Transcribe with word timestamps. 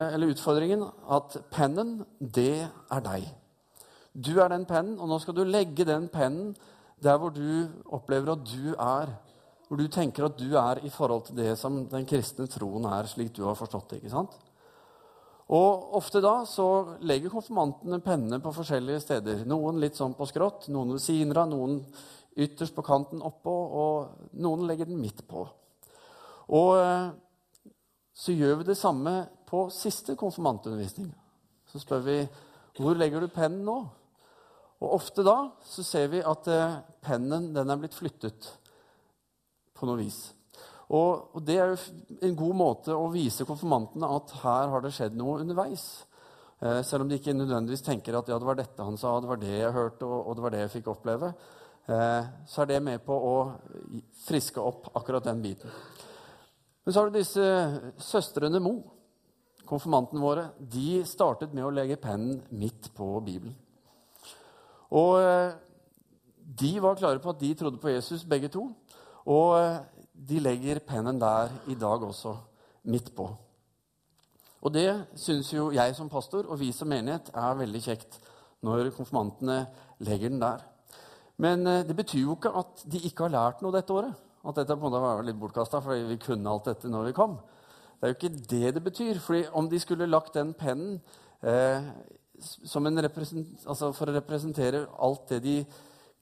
eller 0.00 0.32
utfordringen 0.32 0.84
at 1.08 1.36
pennen, 1.52 2.00
det 2.20 2.66
er 2.66 3.04
deg. 3.04 3.28
Du 4.12 4.36
er 4.40 4.50
den 4.52 4.66
pennen, 4.68 4.98
og 5.00 5.08
nå 5.08 5.18
skal 5.20 5.36
du 5.36 5.44
legge 5.44 5.86
den 5.88 6.08
pennen 6.12 6.54
der 7.02 7.18
hvor 7.20 7.32
du 7.32 7.68
opplever 7.92 8.32
at 8.32 8.44
du 8.48 8.72
er. 8.72 9.12
Hvor 9.66 9.80
du 9.80 9.88
tenker 9.90 10.28
at 10.28 10.36
du 10.38 10.54
er 10.56 10.80
i 10.86 10.90
forhold 10.92 11.26
til 11.26 11.40
det 11.40 11.56
som 11.58 11.82
den 11.90 12.06
kristne 12.08 12.46
troen 12.48 12.86
er, 12.88 13.08
slik 13.10 13.32
du 13.34 13.42
har 13.44 13.58
forstått 13.58 13.90
det. 13.90 14.02
ikke 14.02 14.14
sant? 14.14 14.36
Og 15.46 15.94
Ofte 15.98 16.22
da 16.22 16.40
så 16.48 16.98
legger 17.06 17.30
konfirmantene 17.30 18.00
pennene 18.02 18.40
på 18.42 18.54
forskjellige 18.54 19.02
steder. 19.04 19.44
Noen 19.46 19.78
litt 19.82 19.98
sånn 19.98 20.16
på 20.18 20.26
skrått, 20.26 20.68
noen 20.74 20.96
ved 20.96 21.02
siden 21.02 21.34
av, 21.36 21.50
noen 21.50 21.80
ytterst 22.36 22.74
på 22.76 22.84
kanten 22.86 23.22
oppå, 23.24 23.52
og 23.52 24.32
noen 24.42 24.66
legger 24.68 24.90
den 24.90 25.00
midt 25.00 25.22
på. 25.28 25.46
Og 26.56 26.72
eh, 26.78 27.08
så 28.16 28.34
gjør 28.34 28.60
vi 28.60 28.68
det 28.70 28.78
samme 28.78 29.14
på 29.46 29.66
siste 29.74 30.16
konfirmantundervisning. 30.18 31.10
Så 31.70 31.82
spør 31.82 32.04
vi 32.06 32.18
hvor 32.76 32.98
legger 32.98 33.22
du 33.24 33.32
pennen 33.32 33.64
nå? 33.64 33.76
Og 34.84 34.96
ofte 34.98 35.24
da 35.24 35.36
så 35.64 35.84
ser 35.86 36.10
vi 36.12 36.20
at 36.20 36.48
eh, 36.52 36.80
pennen 37.04 37.52
den 37.54 37.72
er 37.72 37.78
blitt 37.80 37.96
flyttet 37.96 38.50
på 39.76 39.88
noe 39.88 40.00
vis. 40.02 40.18
Og, 40.86 41.32
og, 41.34 41.40
det 41.42 41.56
er 41.58 41.72
jo 41.72 42.18
en 42.28 42.36
god 42.38 42.58
måte 42.58 42.94
å 42.94 43.08
vise 43.10 43.46
konfirmantene 43.48 44.10
at 44.18 44.34
her 44.42 44.68
har 44.74 44.84
det 44.84 44.92
skjedd 44.94 45.16
noe 45.18 45.40
underveis. 45.42 45.86
Eh, 46.60 46.82
selv 46.86 47.04
om 47.04 47.10
de 47.10 47.18
ikke 47.18 47.34
nødvendigvis 47.36 47.84
tenker 47.86 48.18
at 48.18 48.28
ja, 48.28 48.38
det 48.38 48.48
var 48.48 48.60
dette 48.60 48.84
han 48.84 49.00
sa, 49.00 49.16
det 49.20 49.30
var 49.32 49.40
det 49.40 49.54
jeg 49.56 49.74
hørte, 49.74 50.06
og, 50.06 50.18
og 50.20 50.36
det 50.36 50.44
var 50.44 50.54
det 50.54 50.64
jeg 50.66 50.74
fikk 50.76 50.92
oppleve. 50.92 51.32
Eh, 51.86 52.28
så 52.46 52.62
er 52.62 52.70
det 52.70 52.82
med 52.84 53.02
på 53.06 53.16
å 53.16 53.34
friske 54.26 54.62
opp 54.62 54.92
akkurat 54.98 55.26
den 55.26 55.40
biten. 55.44 55.72
Men 56.84 56.94
så 56.94 57.00
har 57.00 57.10
du 57.10 57.18
disse 57.18 57.48
søstrene 57.98 58.60
Mo, 58.62 58.76
konfirmantene 59.68 60.22
våre. 60.22 60.48
De 60.58 61.02
startet 61.08 61.54
med 61.54 61.66
å 61.66 61.72
legge 61.74 61.98
pennen 62.00 62.40
midt 62.54 62.90
på 62.96 63.08
Bibelen. 63.26 63.56
Og 64.94 65.18
eh, 65.20 65.56
de 66.46 66.72
var 66.82 66.98
klare 66.98 67.22
på 67.22 67.32
at 67.32 67.40
de 67.40 67.54
trodde 67.58 67.80
på 67.82 67.90
Jesus, 67.90 68.24
begge 68.24 68.50
to. 68.52 68.68
Og 69.26 69.56
eh, 69.58 69.80
de 70.14 70.38
legger 70.42 70.82
pennen 70.86 71.18
der 71.20 71.52
i 71.70 71.76
dag 71.78 72.04
også, 72.06 72.36
midt 72.86 73.10
på. 73.16 73.26
Og 74.62 74.72
det 74.74 74.88
syns 75.18 75.52
jo 75.52 75.68
jeg 75.74 75.94
som 75.94 76.10
pastor 76.10 76.46
og 76.50 76.58
vi 76.58 76.72
som 76.74 76.88
menighet 76.90 77.28
er 77.34 77.58
veldig 77.58 77.82
kjekt 77.82 78.16
når 78.66 78.92
konfirmantene 78.96 79.64
legger 80.06 80.32
den 80.32 80.42
der. 80.42 80.62
Men 81.42 81.66
eh, 81.66 81.84
det 81.86 81.96
betyr 81.98 82.22
jo 82.24 82.38
ikke 82.38 82.54
at 82.62 82.86
de 82.86 83.02
ikke 83.08 83.26
har 83.26 83.34
lært 83.34 83.62
noe 83.62 83.74
dette 83.74 83.92
året. 83.92 84.14
At 84.46 84.60
dette 84.60 84.76
på 84.78 84.86
en 84.86 84.86
måte 84.86 85.02
var 85.02 85.26
litt 85.26 85.38
bortkasta 85.40 85.82
for 85.82 86.08
vi 86.08 86.18
kunne 86.22 86.50
alt 86.50 86.70
dette 86.70 86.90
når 86.90 87.10
vi 87.10 87.16
kom. 87.16 87.36
Det 87.96 88.04
er 88.04 88.12
jo 88.12 88.18
ikke 88.18 88.48
det 88.50 88.74
det 88.74 88.84
betyr. 88.84 89.18
fordi 89.18 89.46
om 89.52 89.68
de 89.68 89.80
skulle 89.80 90.06
lagt 90.06 90.34
den 90.34 90.52
pennen 90.54 91.00
eh, 91.42 91.82
altså 93.66 93.92
for 93.92 94.10
å 94.10 94.16
representere 94.16 94.86
alt 94.98 95.28
det 95.28 95.42
de 95.42 95.56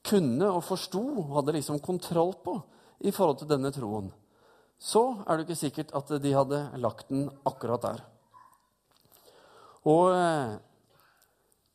kunne 0.05 0.47
og 0.47 0.63
forsto 0.63 1.01
og 1.01 1.33
hadde 1.39 1.57
liksom 1.57 1.81
kontroll 1.83 2.33
på 2.43 2.55
i 3.05 3.11
forhold 3.11 3.41
til 3.41 3.49
denne 3.49 3.71
troen, 3.75 4.11
så 4.79 5.23
er 5.27 5.37
det 5.37 5.45
ikke 5.45 5.59
sikkert 5.59 5.91
at 5.97 6.13
de 6.21 6.31
hadde 6.33 6.61
lagt 6.79 7.09
den 7.09 7.27
akkurat 7.45 7.83
der. 7.83 8.03
Og 9.85 10.09
eh, 10.15 10.55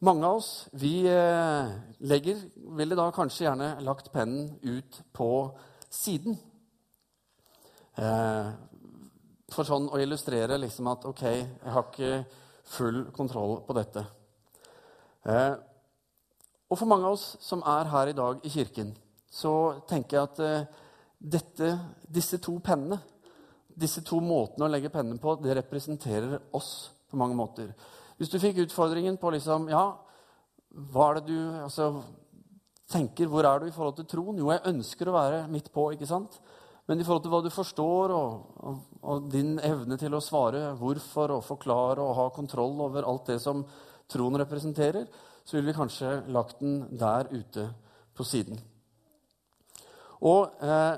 mange 0.01 0.27
av 0.27 0.41
oss 0.41 0.51
vi 0.73 1.05
eh, 1.06 1.71
legger, 2.01 2.41
ville 2.78 2.98
da 2.98 3.11
kanskje 3.15 3.47
gjerne 3.47 3.75
lagt 3.87 4.11
pennen 4.15 4.55
ut 4.65 5.03
på 5.12 5.31
siden. 5.91 6.39
Eh, 8.01 8.51
for 9.55 9.69
sånn 9.69 9.89
å 9.91 10.01
illustrere 10.01 10.59
liksom 10.61 10.89
at 10.93 11.06
ok, 11.11 11.23
jeg 11.31 11.75
har 11.75 11.87
ikke 11.87 12.25
full 12.70 13.05
kontroll 13.17 13.61
på 13.67 13.77
dette. 13.77 14.05
Eh, 15.27 15.55
og 16.70 16.79
for 16.79 16.91
mange 16.91 17.09
av 17.09 17.17
oss 17.17 17.33
som 17.43 17.65
er 17.67 17.91
her 17.91 18.11
i 18.11 18.17
dag 18.17 18.45
i 18.47 18.53
kirken, 18.53 18.93
så 19.31 19.53
tenker 19.91 20.16
jeg 20.16 20.28
at 20.28 20.43
eh, 20.44 20.84
dette, 21.21 21.72
disse 22.06 22.38
to 22.43 22.56
pennene, 22.65 23.00
disse 23.81 24.03
to 24.06 24.21
måtene 24.22 24.66
å 24.66 24.71
legge 24.71 24.93
pennene 24.93 25.21
på, 25.21 25.37
det 25.43 25.56
representerer 25.59 26.38
oss 26.56 26.91
på 27.11 27.19
mange 27.21 27.37
måter. 27.38 27.72
Hvis 28.21 28.31
du 28.31 28.38
fikk 28.41 28.62
utfordringen 28.65 29.17
på 29.21 29.32
liksom, 29.34 29.69
ja, 29.72 29.84
hva 30.93 31.11
er 31.11 31.21
det 31.21 31.32
du 31.32 31.38
altså, 31.65 31.91
tenker, 32.91 33.27
Hvor 33.27 33.47
er 33.47 33.59
du 33.59 33.67
i 33.67 33.75
forhold 33.75 33.97
til 33.97 34.06
troen? 34.06 34.38
Jo, 34.38 34.50
jeg 34.50 34.67
ønsker 34.67 35.09
å 35.09 35.15
være 35.15 35.44
midt 35.49 35.71
på. 35.72 35.91
ikke 35.93 36.06
sant? 36.06 36.41
Men 36.91 36.99
i 36.99 37.05
forhold 37.06 37.23
til 37.23 37.31
hva 37.31 37.39
du 37.45 37.53
forstår, 37.55 38.11
og, 38.11 38.47
og, 38.67 38.78
og 39.06 39.27
din 39.31 39.61
evne 39.62 39.95
til 39.95 40.17
å 40.17 40.23
svare 40.25 40.73
hvorfor 40.81 41.37
og 41.37 41.45
forklare 41.47 42.03
og 42.03 42.17
ha 42.19 42.25
kontroll 42.34 42.81
over 42.83 43.06
alt 43.06 43.31
det 43.31 43.37
som 43.45 43.62
troen 44.11 44.41
representerer, 44.43 45.05
så 45.47 45.55
ville 45.55 45.71
vi 45.71 45.77
kanskje 45.77 46.17
lagt 46.34 46.59
den 46.59 46.81
der 46.99 47.31
ute 47.31 47.69
på 48.19 48.27
siden. 48.27 48.59
Og 50.27 50.50
eh, 50.67 50.97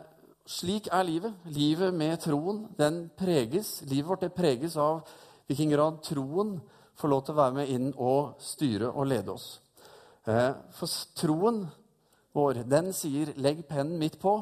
slik 0.49 0.89
er 0.89 1.05
livet. 1.05 1.45
Livet 1.53 1.93
med 1.93 2.17
troen 2.25 2.65
den 2.79 3.05
preges, 3.19 3.83
Livet 3.85 4.09
vårt 4.09 4.25
det 4.25 4.33
preges 4.33 4.79
av 4.81 5.03
hvilken 5.45 5.77
grad 5.77 6.01
troen 6.09 6.57
får 6.97 7.13
lov 7.13 7.27
til 7.27 7.37
å 7.37 7.41
være 7.43 7.59
med 7.61 7.75
inn 7.75 7.93
og 8.01 8.41
styre 8.41 8.89
og 8.89 9.11
lede 9.13 9.37
oss. 9.37 9.59
Eh, 10.25 10.57
for 10.73 10.89
troen 11.21 11.67
vår 12.33 12.65
den 12.65 12.95
sier 12.97 13.37
'legg 13.37 13.67
pennen 13.69 14.01
midt 14.01 14.17
på', 14.17 14.41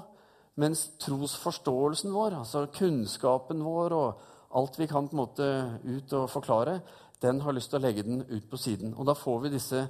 mens 0.61 0.87
trosforståelsen 1.01 2.13
vår, 2.13 2.37
altså 2.43 2.67
kunnskapen 2.75 3.63
vår 3.65 3.95
og 3.97 4.27
alt 4.59 4.79
vi 4.81 4.89
kan 4.91 5.09
på 5.09 5.15
en 5.15 5.23
måte 5.23 5.49
ut 5.87 6.13
og 6.19 6.31
forklare, 6.33 6.81
den 7.23 7.41
har 7.45 7.55
lyst 7.55 7.71
til 7.73 7.81
å 7.81 7.85
legge 7.85 8.05
den 8.07 8.23
ut 8.29 8.47
på 8.51 8.59
siden. 8.61 8.95
Og 8.97 9.07
da 9.09 9.15
får 9.17 9.43
vi 9.45 9.55
disse 9.55 9.85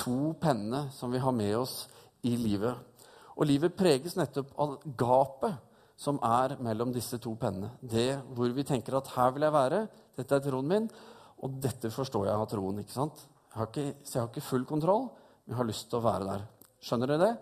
to 0.00 0.32
pennene 0.40 0.88
som 0.96 1.12
vi 1.12 1.20
har 1.22 1.34
med 1.36 1.54
oss 1.58 1.82
i 2.26 2.34
livet. 2.40 2.74
Og 3.36 3.48
livet 3.48 3.76
preges 3.76 4.16
nettopp 4.18 4.54
av 4.60 4.78
gapet 4.98 5.58
som 6.00 6.18
er 6.24 6.56
mellom 6.64 6.92
disse 6.94 7.20
to 7.20 7.34
pennene. 7.40 7.74
Det 7.80 8.22
hvor 8.34 8.52
vi 8.56 8.64
tenker 8.66 8.96
at 8.96 9.12
her 9.14 9.34
vil 9.36 9.44
jeg 9.46 9.56
være, 9.56 9.84
dette 10.16 10.36
er 10.36 10.44
troen 10.44 10.68
min, 10.68 10.88
og 11.40 11.60
dette 11.60 11.92
forstår 11.92 12.28
jeg 12.28 12.40
av 12.40 12.48
troen. 12.48 12.80
ikke 12.80 12.96
sant? 12.96 13.20
Jeg 13.50 13.58
har 13.58 13.68
ikke, 13.68 13.86
så 14.04 14.16
jeg 14.16 14.22
har 14.22 14.32
ikke 14.32 14.48
full 14.48 14.66
kontroll, 14.68 15.06
men 15.44 15.54
jeg 15.54 15.60
har 15.60 15.68
lyst 15.68 15.88
til 15.90 16.00
å 16.00 16.04
være 16.04 16.28
der. 16.28 16.44
Skjønner 16.80 17.12
dere 17.12 17.24
det? 17.24 17.32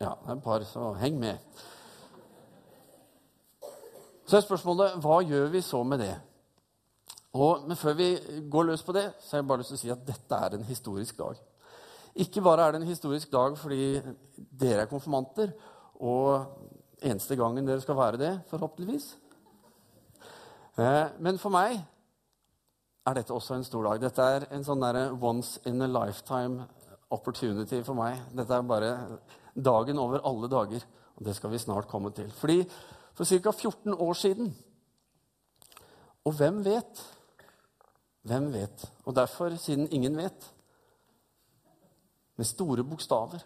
Ja, 0.00 0.10
det 0.10 0.30
er 0.30 0.36
et 0.36 0.42
par, 0.42 0.64
så 0.66 0.92
heng 0.98 1.18
med. 1.18 1.38
Så 4.26 4.36
er 4.36 4.46
spørsmålet 4.46 4.96
hva 5.04 5.20
gjør 5.22 5.50
vi 5.52 5.60
så 5.62 5.82
med 5.86 6.00
det? 6.02 6.14
Og, 7.34 7.64
men 7.68 7.76
før 7.76 7.96
vi 7.98 8.08
går 8.50 8.68
løs 8.70 8.82
på 8.82 8.94
det, 8.94 9.08
så 9.20 9.36
har 9.36 9.42
jeg 9.42 9.48
bare 9.48 9.62
lyst 9.62 9.72
til 9.74 9.78
å 9.78 9.82
si 9.82 9.92
at 9.94 10.06
dette 10.06 10.38
er 10.46 10.54
en 10.56 10.68
historisk 10.68 11.18
dag. 11.18 11.40
Ikke 12.24 12.42
bare 12.42 12.66
er 12.66 12.74
det 12.74 12.82
en 12.82 12.88
historisk 12.88 13.32
dag 13.32 13.56
fordi 13.58 13.98
dere 14.60 14.84
er 14.84 14.90
konfirmanter, 14.90 15.50
og 15.98 16.46
eneste 17.02 17.36
gangen 17.36 17.66
dere 17.66 17.82
skal 17.82 17.98
være 17.98 18.20
det, 18.20 18.32
forhåpentligvis. 18.50 19.08
Eh, 20.78 21.06
men 21.22 21.38
for 21.42 21.54
meg 21.54 21.76
er 23.04 23.18
dette 23.18 23.34
også 23.34 23.58
en 23.58 23.66
stor 23.66 23.90
dag. 23.90 24.00
Dette 24.02 24.28
er 24.36 24.46
en 24.54 24.64
sånn 24.64 24.86
once 25.20 25.60
in 25.66 25.82
a 25.82 25.90
lifetime 25.90 26.64
opportunity 27.10 27.82
for 27.82 27.98
meg. 27.98 28.22
Dette 28.34 28.54
er 28.54 28.62
bare 28.62 28.92
dagen 29.54 29.98
over 29.98 30.24
alle 30.26 30.50
dager. 30.50 30.84
Og 31.16 31.26
det 31.26 31.36
skal 31.36 31.50
vi 31.50 31.58
snart 31.62 31.88
komme 31.88 32.10
til. 32.14 32.30
Fordi 32.30 32.64
for 33.14 33.24
ca. 33.24 33.50
14 33.50 33.94
år 33.94 34.12
siden 34.12 34.56
Og 36.24 36.32
hvem 36.32 36.64
vet? 36.64 37.00
Hvem 38.22 38.52
vet? 38.52 38.92
Og 39.04 39.16
derfor, 39.16 39.56
siden 39.56 39.92
ingen 39.92 40.16
vet, 40.16 40.54
med 42.36 42.44
store 42.44 42.84
bokstaver 42.84 43.38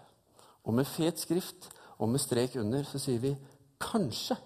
og 0.65 0.75
med 0.75 0.85
fet 0.85 1.19
skrift 1.19 1.71
og 1.99 2.09
med 2.09 2.19
strek 2.23 2.57
under, 2.57 2.83
så 2.87 2.99
sier 3.03 3.19
vi 3.19 3.37
kanskje 3.81 4.37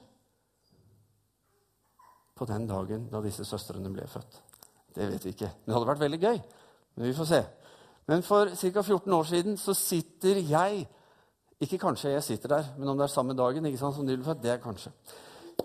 på 2.34 2.48
den 2.48 2.66
dagen 2.66 3.06
da 3.12 3.20
disse 3.20 3.44
søstrene 3.44 3.92
ble 3.92 4.06
født. 4.08 4.40
Det 4.96 5.10
vet 5.12 5.24
vi 5.24 5.34
ikke. 5.34 5.50
Det 5.66 5.74
hadde 5.74 5.88
vært 5.88 6.00
veldig 6.00 6.20
gøy, 6.20 6.40
men 6.96 7.06
vi 7.06 7.14
får 7.16 7.28
se. 7.28 7.42
Men 8.08 8.24
for 8.26 8.50
ca. 8.56 8.82
14 8.82 9.12
år 9.12 9.28
siden 9.28 9.60
så 9.60 9.74
sitter 9.76 10.40
jeg 10.40 10.86
Ikke 11.62 11.78
kanskje 11.78 12.10
jeg 12.10 12.24
sitter 12.26 12.56
der, 12.56 12.72
men 12.78 12.90
om 12.90 12.98
det 12.98 13.06
er 13.06 13.12
samme 13.12 13.36
dagen 13.38 13.66
ikke 13.68 13.78
sant, 13.78 13.94
som 13.94 14.06
ble 14.08 14.34
det 14.42 14.50
er 14.50 14.62
kanskje. 14.62 14.90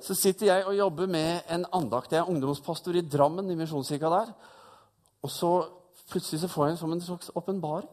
Så 0.04 0.14
sitter 0.14 0.52
jeg 0.52 0.66
og 0.68 0.76
jobber 0.78 1.08
med 1.10 1.48
en 1.50 1.66
andakt. 1.74 2.12
Jeg 2.14 2.20
er 2.22 2.30
ungdomspastor 2.30 3.00
i 3.00 3.02
Drammen, 3.02 3.50
i 3.50 3.56
Misjonskirka 3.58 4.10
der. 4.12 4.34
Og 5.26 5.32
så 5.34 5.52
plutselig 6.12 6.42
så 6.42 6.50
får 6.52 6.66
jeg 6.66 6.76
en, 6.76 6.78
som 6.78 6.92
en 6.94 7.02
slags 7.02 7.32
åpenbaring. 7.36 7.90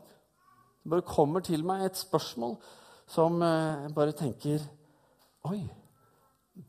Det 0.83 0.91
bare 0.91 1.07
kommer 1.09 1.41
til 1.41 1.65
meg 1.65 1.87
et 1.87 1.97
spørsmål 1.97 2.59
som 3.09 3.41
jeg 3.43 3.87
eh, 3.87 3.95
bare 3.97 4.13
tenker 4.17 4.61
Oi, 5.45 5.61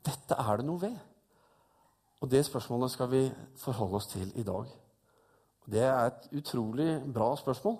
dette 0.03 0.35
er 0.35 0.59
det 0.59 0.65
noe 0.67 0.81
ved. 0.81 0.95
Og 2.23 2.31
det 2.31 2.45
spørsmålet 2.47 2.91
skal 2.91 3.11
vi 3.11 3.21
forholde 3.59 3.99
oss 3.99 4.07
til 4.11 4.31
i 4.35 4.43
dag. 4.43 4.71
Det 5.71 5.83
er 5.83 6.09
et 6.09 6.27
utrolig 6.35 6.89
bra 7.13 7.29
spørsmål. 7.39 7.77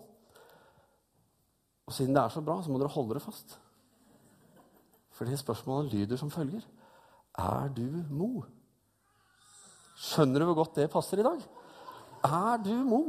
Og 1.86 1.94
siden 1.94 2.16
det 2.16 2.24
er 2.24 2.34
så 2.34 2.42
bra, 2.42 2.58
så 2.62 2.72
må 2.72 2.80
dere 2.82 2.94
holde 2.94 3.18
det 3.18 3.24
fast. 3.26 3.60
Fordi 5.16 5.38
spørsmålet 5.38 5.94
lyder 5.94 6.20
som 6.20 6.32
følger 6.32 6.66
Er 7.38 7.70
du 7.76 7.86
mo? 8.10 8.44
Skjønner 9.96 10.42
du 10.42 10.46
hvor 10.50 10.60
godt 10.64 10.76
det 10.76 10.90
passer 10.92 11.20
i 11.20 11.26
dag? 11.26 11.40
Er 12.26 12.58
du 12.64 12.74
Mo? 12.84 13.02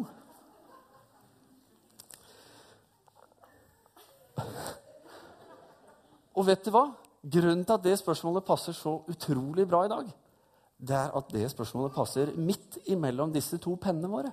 Og 6.37 6.45
vet 6.47 6.65
du 6.67 6.71
hva? 6.75 6.91
Grunnen 7.27 7.65
til 7.65 7.75
at 7.75 7.85
det 7.87 7.97
spørsmålet 7.99 8.45
passer 8.47 8.77
så 8.77 8.99
utrolig 9.11 9.65
bra 9.67 9.83
i 9.87 9.91
dag, 9.91 10.11
det 10.77 10.95
er 10.95 11.15
at 11.17 11.31
det 11.33 11.49
spørsmålet 11.51 11.95
passer 11.97 12.35
midt 12.37 12.77
imellom 12.93 13.33
disse 13.35 13.59
to 13.59 13.73
pennene 13.81 14.11
våre. 14.13 14.31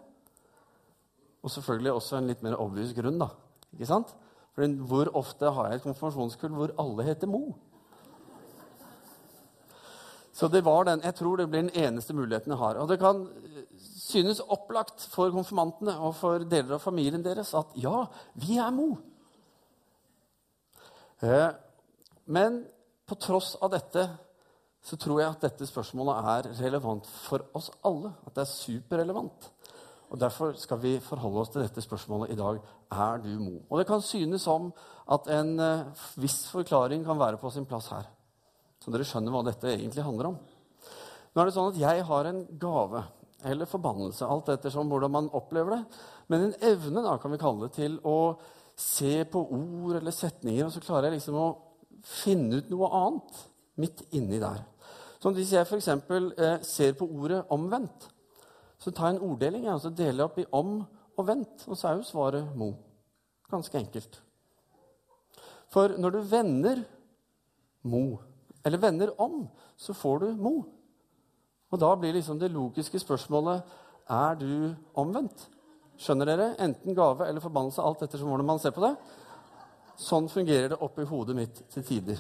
Og 1.41 1.51
selvfølgelig 1.51 1.93
også 1.95 2.19
en 2.19 2.27
litt 2.29 2.43
mer 2.43 2.59
obvious 2.59 2.93
grunn. 2.93 3.17
da. 3.19 3.31
Ikke 3.73 3.87
sant? 3.89 4.11
For 4.53 4.73
hvor 4.89 5.09
ofte 5.17 5.49
har 5.55 5.69
jeg 5.69 5.81
et 5.81 5.85
konfirmasjonskull 5.87 6.57
hvor 6.57 6.73
alle 6.81 7.05
heter 7.07 7.29
Mo? 7.29 7.55
Så 10.33 10.49
det 10.49 10.63
var 10.65 10.87
den, 10.87 11.01
jeg 11.05 11.15
tror 11.15 11.37
det 11.37 11.47
blir 11.49 11.61
den 11.61 11.75
eneste 11.77 12.13
muligheten 12.13 12.53
jeg 12.53 12.61
har. 12.61 12.77
Og 12.81 12.89
det 12.89 12.97
kan 13.01 13.27
synes 14.03 14.41
opplagt 14.41 15.05
for 15.13 15.33
konfirmantene 15.33 15.93
og 16.01 16.15
for 16.17 16.45
deler 16.49 16.77
av 16.77 16.81
familien 16.81 17.23
deres 17.25 17.53
at 17.57 17.73
ja, 17.77 18.05
vi 18.41 18.57
er 18.57 18.73
Mo. 18.73 18.89
Eh, 21.23 21.49
men 22.25 22.63
på 23.07 23.17
tross 23.21 23.53
av 23.61 23.73
dette 23.75 24.07
så 24.83 24.97
tror 24.99 25.21
jeg 25.21 25.31
at 25.31 25.45
dette 25.45 25.67
spørsmålet 25.69 26.29
er 26.33 26.49
relevant 26.59 27.07
for 27.07 27.45
oss 27.55 27.69
alle. 27.85 28.11
At 28.25 28.35
det 28.35 28.43
er 28.43 28.51
superrelevant. 28.51 29.52
Og 30.13 30.19
Derfor 30.21 30.53
skal 30.61 30.77
vi 30.77 30.99
forholde 31.01 31.41
oss 31.41 31.49
til 31.49 31.63
dette 31.63 31.81
spørsmålet 31.81 32.35
i 32.35 32.37
dag. 32.37 32.59
Er 32.93 33.21
du 33.23 33.31
Mo? 33.41 33.55
Og 33.69 33.79
Det 33.79 33.87
kan 33.89 34.01
synes 34.01 34.45
som 34.45 34.69
at 35.09 35.27
en 35.33 35.55
uh, 35.59 36.05
viss 36.21 36.45
forklaring 36.53 37.01
kan 37.05 37.17
være 37.19 37.39
på 37.41 37.49
sin 37.49 37.65
plass 37.65 37.89
her. 37.89 38.05
Så 38.77 38.93
dere 38.93 39.07
skjønner 39.07 39.33
hva 39.33 39.41
dette 39.47 39.71
egentlig 39.71 40.05
handler 40.05 40.29
om. 40.29 40.37
Nå 41.33 41.41
er 41.41 41.49
det 41.49 41.55
sånn 41.55 41.71
at 41.71 41.81
Jeg 41.81 42.05
har 42.05 42.29
en 42.29 42.43
gave 42.61 43.03
eller 43.43 43.67
forbannelse, 43.67 44.27
alt 44.29 44.53
ettersom 44.53 44.87
hvordan 44.91 45.11
man 45.11 45.31
opplever 45.35 45.75
det. 45.75 46.01
Men 46.31 46.45
en 46.45 46.53
evne 46.63 47.03
da, 47.03 47.17
kan 47.19 47.33
vi 47.33 47.41
kalle 47.41 47.67
det, 47.67 47.73
til 47.75 47.97
å 48.07 48.37
se 48.79 49.25
på 49.27 49.41
ord 49.57 49.97
eller 49.97 50.15
setninger, 50.15 50.67
og 50.67 50.71
så 50.71 50.83
klarer 50.83 51.09
jeg 51.09 51.17
liksom 51.17 51.39
å 51.41 51.49
finne 52.07 52.61
ut 52.61 52.71
noe 52.71 52.91
annet 53.01 53.41
midt 53.81 54.05
inni 54.15 54.39
der. 54.39 54.61
Sånn 55.23 55.35
Hvis 55.35 55.53
jeg 55.55 55.65
f.eks. 55.67 55.89
Eh, 55.89 56.57
ser 56.63 56.95
på 56.99 57.07
ordet 57.07 57.43
'omvendt', 57.49 58.12
så 58.83 58.91
tar 58.91 59.11
jeg 59.13 59.15
en 59.15 59.29
orddeling 59.29 59.69
og 59.71 59.85
deler 59.95 60.25
opp 60.25 60.37
i 60.39 60.45
'om' 60.51 60.83
og 61.17 61.27
'vent', 61.27 61.67
og 61.67 61.77
så 61.77 61.87
er 61.87 61.95
jo 61.95 62.03
svaret 62.03 62.47
'mo'. 62.55 62.75
Ganske 63.49 63.77
enkelt. 63.77 64.21
For 65.69 65.87
når 65.87 66.09
du 66.09 66.19
vender 66.19 66.83
'mo', 67.83 68.19
eller 68.65 68.77
vender 68.77 69.09
'om', 69.19 69.47
så 69.77 69.93
får 69.93 70.19
du 70.19 70.35
'mo'. 70.35 70.65
Og 71.71 71.79
da 71.79 71.95
blir 71.95 72.13
liksom 72.13 72.39
det 72.39 72.51
logiske 72.51 72.99
spørsmålet 72.99 73.61
er 74.09 74.35
du 74.35 74.75
omvendt. 74.95 75.49
Skjønner 75.97 76.25
dere? 76.25 76.55
Enten 76.59 76.95
gave 76.95 77.27
eller 77.27 77.41
forbannelse, 77.41 77.81
alt 77.81 78.01
ettersom 78.01 78.27
hvordan 78.27 78.45
man 78.45 78.59
ser 78.59 78.71
på 78.71 78.81
det. 78.81 78.95
Sånn 79.97 80.29
fungerer 80.29 80.69
det 80.69 80.81
oppi 80.81 81.05
hodet 81.05 81.35
mitt 81.35 81.69
til 81.69 81.83
tider. 81.83 82.19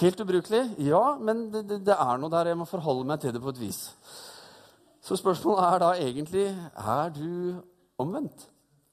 Helt 0.00 0.20
ubrukelig? 0.20 0.74
Ja, 0.78 1.18
men 1.18 1.50
det, 1.50 1.68
det, 1.68 1.80
det, 1.86 1.94
er 1.94 2.18
noe 2.18 2.30
der. 2.30 2.52
Jeg 2.52 2.58
må 2.58 2.64
forholde 2.64 3.06
meg 3.06 3.20
til 3.20 3.32
det 3.32 3.42
på 3.42 3.48
et 3.48 3.60
vis. 3.60 3.80
Så 5.00 5.16
spørsmålet 5.16 5.64
er 5.64 5.80
da 5.80 5.90
egentlig 5.96 6.46
er 6.50 7.12
du 7.16 7.60
omvendt. 8.00 8.46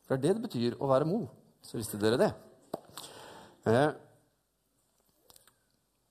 For 0.07 0.15
det 0.15 0.17
er 0.17 0.27
det 0.27 0.35
det 0.37 0.45
betyr 0.47 0.77
å 0.79 0.89
være 0.89 1.07
mo. 1.07 1.25
Så 1.61 1.79
visste 1.79 1.99
dere 1.99 2.19
det. 2.21 2.29
Eh. 3.67 3.89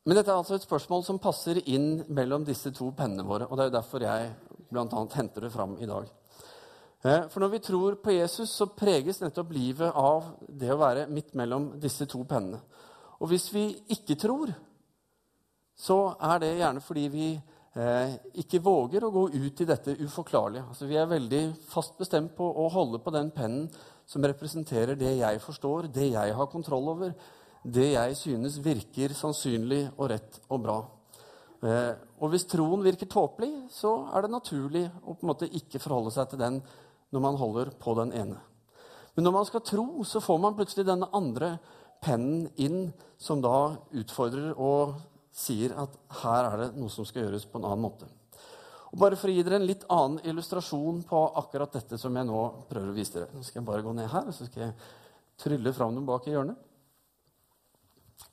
Men 0.07 0.19
dette 0.19 0.31
er 0.31 0.37
altså 0.37 0.59
et 0.59 0.67
spørsmål 0.67 1.03
som 1.07 1.21
passer 1.23 1.63
inn 1.65 2.05
mellom 2.13 2.45
disse 2.47 2.71
to 2.77 2.91
pennene 2.97 3.25
våre. 3.27 3.49
Og 3.49 3.57
det 3.57 3.65
er 3.65 3.71
jo 3.71 3.79
derfor 3.79 4.05
jeg 4.05 4.29
bl.a. 4.69 5.07
henter 5.17 5.47
det 5.47 5.53
fram 5.55 5.79
i 5.81 5.89
dag. 5.89 6.13
Eh, 7.07 7.25
for 7.33 7.41
når 7.41 7.55
vi 7.55 7.63
tror 7.65 7.97
på 8.03 8.15
Jesus, 8.15 8.53
så 8.53 8.69
preges 8.69 9.23
nettopp 9.23 9.51
livet 9.55 9.97
av 9.97 10.35
det 10.49 10.73
å 10.73 10.81
være 10.81 11.09
midt 11.09 11.35
mellom 11.39 11.73
disse 11.81 12.07
to 12.11 12.23
pennene. 12.29 12.61
Og 13.21 13.31
hvis 13.33 13.49
vi 13.55 13.71
ikke 13.97 14.19
tror, 14.21 14.53
så 15.77 15.99
er 16.21 16.41
det 16.43 16.57
gjerne 16.59 16.83
fordi 16.85 17.09
vi 17.13 17.29
ikke 17.77 18.63
våger 18.65 19.05
å 19.05 19.13
gå 19.13 19.27
ut 19.35 19.61
i 19.61 19.67
dette 19.69 19.97
uforklarlige. 20.01 20.65
Altså, 20.71 20.87
vi 20.89 20.97
er 20.97 21.11
veldig 21.11 21.43
fast 21.69 21.99
bestemt 21.99 22.33
på 22.37 22.47
å 22.49 22.71
holde 22.73 23.03
på 23.05 23.13
den 23.13 23.29
pennen 23.37 23.67
som 24.09 24.25
representerer 24.25 24.97
det 24.97 25.17
jeg 25.19 25.43
forstår, 25.45 25.91
det 25.93 26.09
jeg 26.15 26.37
har 26.39 26.49
kontroll 26.49 26.89
over, 26.95 27.13
det 27.67 27.91
jeg 27.93 28.17
synes 28.17 28.61
virker 28.65 29.13
sannsynlig 29.19 29.83
og 29.97 30.11
rett 30.15 30.39
og 30.49 30.63
bra. 30.63 30.77
Eh, 31.67 31.93
og 32.21 32.31
hvis 32.33 32.47
troen 32.49 32.85
virker 32.85 33.11
tåpelig, 33.11 33.67
så 33.73 34.07
er 34.15 34.25
det 34.25 34.33
naturlig 34.33 34.85
å 35.03 35.17
på 35.17 35.27
en 35.27 35.33
måte 35.33 35.49
ikke 35.59 35.81
forholde 35.83 36.13
seg 36.15 36.31
til 36.31 36.41
den 36.41 36.61
når 37.13 37.25
man 37.25 37.41
holder 37.41 37.73
på 37.81 37.97
den 37.99 38.15
ene. 38.17 38.39
Men 39.17 39.27
når 39.27 39.35
man 39.39 39.49
skal 39.49 39.65
tro, 39.65 39.87
så 40.05 40.21
får 40.21 40.41
man 40.41 40.57
plutselig 40.57 40.87
denne 40.87 41.09
andre 41.17 41.57
pennen 42.05 42.47
inn, 42.61 42.91
som 43.19 43.41
da 43.41 43.77
utfordrer 43.97 44.53
og 44.61 44.97
sier 45.37 45.75
at 45.77 45.97
her 46.23 46.49
er 46.49 46.63
det 46.63 46.69
noe 46.81 46.93
som 46.93 47.07
skal 47.09 47.27
gjøres 47.27 47.45
på 47.51 47.61
en 47.61 47.69
annen 47.69 47.85
måte. 47.85 48.09
Og 48.93 49.01
bare 49.03 49.19
For 49.19 49.29
å 49.29 49.35
gi 49.35 49.43
dere 49.45 49.59
en 49.61 49.69
litt 49.69 49.85
annen 49.93 50.23
illustrasjon 50.25 51.03
på 51.09 51.23
akkurat 51.43 51.75
dette 51.77 51.99
som 52.01 52.15
jeg 52.17 52.29
nå 52.29 52.43
prøver 52.71 52.93
å 52.93 52.97
vise 52.97 53.19
dere. 53.19 53.33
Nå 53.35 53.43
skal 53.45 53.61
jeg 53.61 53.69
bare 53.69 53.85
gå 53.85 53.93
ned 53.97 54.09
her, 54.09 54.31
og 54.31 54.37
så 54.37 54.47
skal 54.49 54.69
jeg 54.69 54.77
trylle 55.43 55.75
fram 55.77 55.93
noe 55.93 56.07
bak 56.09 56.29
i 56.29 56.33
hjørnet. 56.33 56.57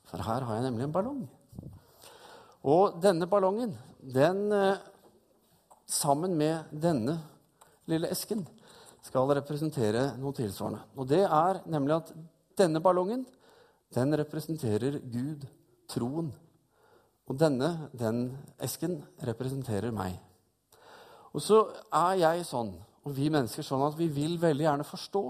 For 0.08 0.24
her 0.24 0.46
har 0.46 0.56
jeg 0.56 0.66
nemlig 0.68 0.86
en 0.86 0.94
ballong. 0.94 1.22
Og 2.64 2.96
denne 3.02 3.28
ballongen, 3.28 3.74
den 4.00 4.46
eh, 4.56 4.80
sammen 5.90 6.36
med 6.38 6.70
denne 6.72 7.18
lille 7.90 8.08
esken, 8.14 8.46
skal 9.04 9.28
representere 9.36 10.14
noe 10.16 10.32
tilsvarende. 10.36 10.80
Og 10.96 11.10
det 11.10 11.26
er 11.26 11.60
nemlig 11.68 11.98
at 11.98 12.14
denne 12.56 12.80
ballongen 12.80 13.26
den 13.94 14.16
representerer 14.16 14.96
Gud, 15.12 15.44
troen. 15.92 16.32
Og 17.30 17.38
denne, 17.40 17.88
den 17.96 18.26
esken, 18.62 18.98
representerer 19.24 19.94
meg. 19.94 20.18
Og 21.34 21.42
så 21.42 21.62
er 21.88 22.18
jeg 22.20 22.44
sånn, 22.46 22.74
og 23.04 23.14
vi 23.16 23.30
mennesker 23.32 23.64
sånn, 23.66 23.84
at 23.86 23.96
vi 23.98 24.08
vil 24.12 24.36
veldig 24.40 24.66
gjerne 24.66 24.86
forstå. 24.86 25.22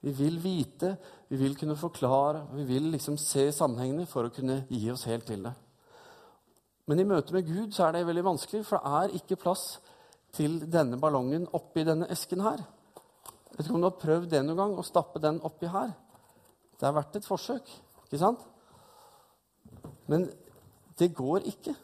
Vi 0.00 0.14
vil 0.16 0.38
vite, 0.40 0.94
vi 1.28 1.36
vil 1.42 1.56
kunne 1.58 1.76
forklare, 1.76 2.46
vi 2.56 2.64
vil 2.68 2.88
liksom 2.94 3.18
se 3.20 3.50
sammenhengene 3.52 4.06
for 4.08 4.26
å 4.26 4.32
kunne 4.32 4.62
gi 4.70 4.86
oss 4.92 5.04
helt 5.10 5.26
til 5.28 5.44
det. 5.44 5.52
Men 6.88 7.02
i 7.02 7.06
møte 7.06 7.34
med 7.36 7.46
Gud 7.46 7.74
så 7.76 7.86
er 7.86 7.98
det 7.98 8.06
veldig 8.08 8.24
vanskelig, 8.26 8.64
for 8.66 8.80
det 8.80 9.00
er 9.02 9.16
ikke 9.20 9.38
plass 9.38 9.64
til 10.34 10.56
denne 10.70 10.98
ballongen 10.98 11.44
oppi 11.54 11.84
denne 11.86 12.08
esken 12.10 12.42
her. 12.46 12.62
Vet 13.52 13.66
ikke 13.66 13.76
om 13.76 13.84
du 13.84 13.90
har 13.90 14.00
prøvd 14.00 14.30
det 14.32 14.40
noen 14.46 14.58
gang, 14.58 14.72
å 14.78 14.86
stappe 14.86 15.20
den 15.22 15.42
oppi 15.46 15.68
her. 15.70 15.92
Det 16.80 16.88
har 16.88 16.96
vært 16.96 17.20
et 17.20 17.28
forsøk, 17.28 17.68
ikke 18.06 18.22
sant? 18.22 18.42
Men 20.10 20.30
det 21.00 21.10
går 21.16 21.46
ikke. 21.48 21.74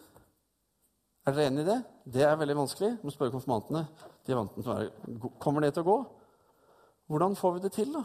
Er 1.26 1.34
dere 1.34 1.50
enig 1.50 1.64
i 1.64 1.70
det? 1.70 1.78
Det 2.16 2.22
er 2.22 2.38
veldig 2.38 2.58
vanskelig. 2.60 2.92
Du 3.00 3.08
må 3.08 3.14
spørre 3.14 3.34
konfirmantene. 3.34 3.86
De 4.26 4.34
er 4.34 4.38
vant 4.38 4.58
å 4.60 4.66
være 4.66 5.30
Kommer 5.42 5.64
det 5.64 5.72
til 5.74 5.82
å 5.82 5.90
gå? 5.90 5.96
Hvordan 7.10 7.36
får 7.38 7.56
vi 7.56 7.62
det 7.64 7.72
til, 7.74 7.92
da? 7.94 8.02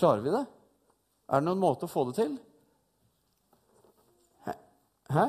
Klarer 0.00 0.24
vi 0.24 0.32
det? 0.34 0.44
Er 1.30 1.40
det 1.40 1.46
noen 1.48 1.62
måte 1.62 1.86
å 1.86 1.92
få 1.92 2.06
det 2.08 2.16
til? 2.20 2.38
Hæ? 5.10 5.26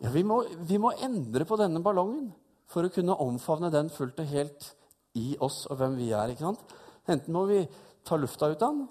Ja, 0.00 0.10
vi 0.12 0.22
må, 0.24 0.42
vi 0.68 0.78
må 0.80 0.92
endre 1.04 1.46
på 1.48 1.56
denne 1.60 1.80
ballongen 1.84 2.30
for 2.70 2.86
å 2.86 2.92
kunne 2.92 3.16
omfavne 3.20 3.70
den 3.72 3.90
fullt 3.92 4.20
og 4.22 4.30
helt 4.32 4.70
i 5.18 5.34
oss 5.42 5.64
og 5.68 5.80
hvem 5.80 5.96
vi 5.98 6.10
er. 6.16 6.32
ikke 6.32 6.46
sant? 6.46 6.74
Enten 7.10 7.34
må 7.34 7.46
vi 7.48 7.62
ta 8.06 8.18
lufta 8.20 8.50
ut 8.52 8.62
av 8.62 8.74
den, 8.76 8.84